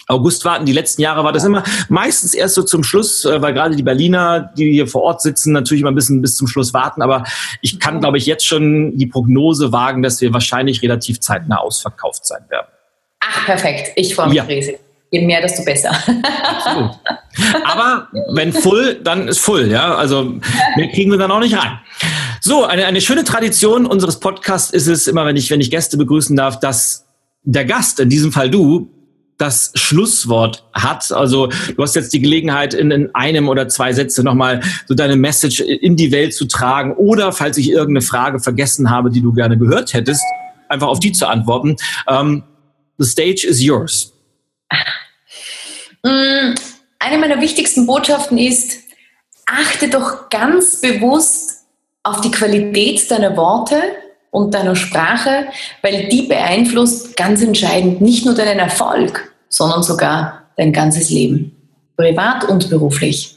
[0.07, 0.65] August warten.
[0.65, 3.83] Die letzten Jahre war das immer meistens erst so zum Schluss, äh, weil gerade die
[3.83, 7.01] Berliner, die hier vor Ort sitzen, natürlich immer ein bisschen bis zum Schluss warten.
[7.01, 7.23] Aber
[7.61, 12.25] ich kann, glaube ich, jetzt schon die Prognose wagen, dass wir wahrscheinlich relativ zeitnah ausverkauft
[12.25, 12.67] sein werden.
[13.19, 13.91] Ach, perfekt.
[13.95, 14.43] Ich freue mich ja.
[14.43, 14.79] riesig.
[15.11, 15.91] Je mehr, desto besser.
[15.91, 16.91] Absolut.
[17.63, 19.95] Aber wenn full, dann ist full, ja.
[19.95, 20.39] Also
[20.75, 21.79] mehr kriegen wir dann auch nicht rein.
[22.41, 25.97] So, eine, eine schöne Tradition unseres Podcasts ist es immer, wenn ich, wenn ich Gäste
[25.97, 27.05] begrüßen darf, dass
[27.43, 28.91] der Gast, in diesem Fall du,
[29.37, 31.11] das Schlusswort hat.
[31.11, 35.15] Also du hast jetzt die Gelegenheit, in, in einem oder zwei Sätze nochmal so deine
[35.15, 39.33] Message in die Welt zu tragen oder falls ich irgendeine Frage vergessen habe, die du
[39.33, 40.23] gerne gehört hättest,
[40.69, 41.75] einfach auf die zu antworten.
[42.07, 42.43] Um,
[42.97, 44.13] the stage is yours.
[46.07, 46.55] Mm,
[46.99, 48.79] eine meiner wichtigsten Botschaften ist,
[49.45, 51.65] achte doch ganz bewusst
[52.03, 53.81] auf die Qualität deiner Worte
[54.31, 55.47] und deiner Sprache,
[55.81, 61.55] weil die beeinflusst ganz entscheidend nicht nur deinen Erfolg, sondern sogar dein ganzes Leben,
[61.97, 63.35] privat und beruflich.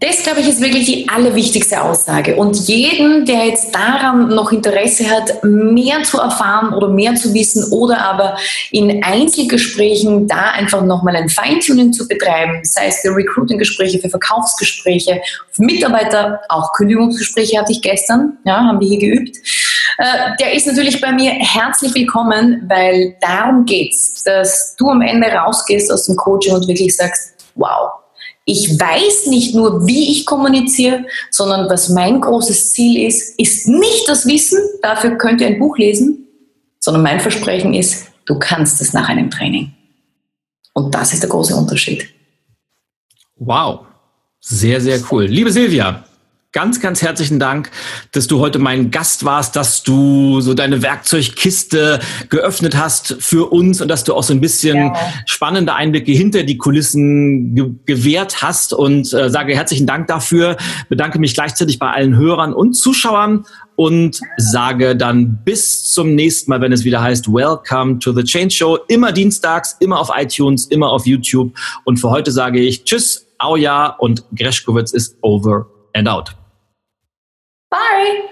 [0.00, 2.36] Das, glaube ich, ist wirklich die allerwichtigste Aussage.
[2.36, 7.72] Und jeden, der jetzt daran noch Interesse hat, mehr zu erfahren oder mehr zu wissen
[7.72, 8.38] oder aber
[8.70, 15.20] in Einzelgesprächen da einfach nochmal ein Feintuning zu betreiben, sei es für Recruiting-Gespräche, für Verkaufsgespräche,
[15.50, 19.36] für Mitarbeiter, auch Kündigungsgespräche hatte ich gestern, ja, haben wir hier geübt.
[19.98, 25.26] Äh, der ist natürlich bei mir herzlich willkommen, weil darum geht's, dass du am Ende
[25.26, 27.90] rausgehst aus dem Coaching und wirklich sagst, wow,
[28.48, 34.08] ich weiß nicht nur, wie ich kommuniziere, sondern was mein großes Ziel ist, ist nicht
[34.08, 36.26] das Wissen, dafür könnt ihr ein Buch lesen,
[36.80, 39.74] sondern mein Versprechen ist, du kannst es nach einem Training.
[40.72, 42.08] Und das ist der große Unterschied.
[43.36, 43.80] Wow,
[44.40, 45.24] sehr, sehr cool.
[45.24, 46.04] Liebe Silvia,
[46.52, 47.70] ganz, ganz herzlichen Dank,
[48.12, 53.82] dass du heute mein Gast warst, dass du so deine Werkzeugkiste geöffnet hast für uns
[53.82, 54.94] und dass du auch so ein bisschen ja.
[55.26, 60.56] spannende Einblicke hinter die Kulissen ge gewährt hast und äh, sage herzlichen Dank dafür,
[60.88, 63.44] bedanke mich gleichzeitig bei allen Hörern und Zuschauern
[63.76, 68.54] und sage dann bis zum nächsten Mal, wenn es wieder heißt Welcome to the Change
[68.54, 68.78] Show.
[68.88, 71.52] Immer dienstags, immer auf iTunes, immer auf YouTube.
[71.84, 76.34] Und für heute sage ich Tschüss, Auja und Greschkowitz ist over and out.
[77.70, 78.28] Bye.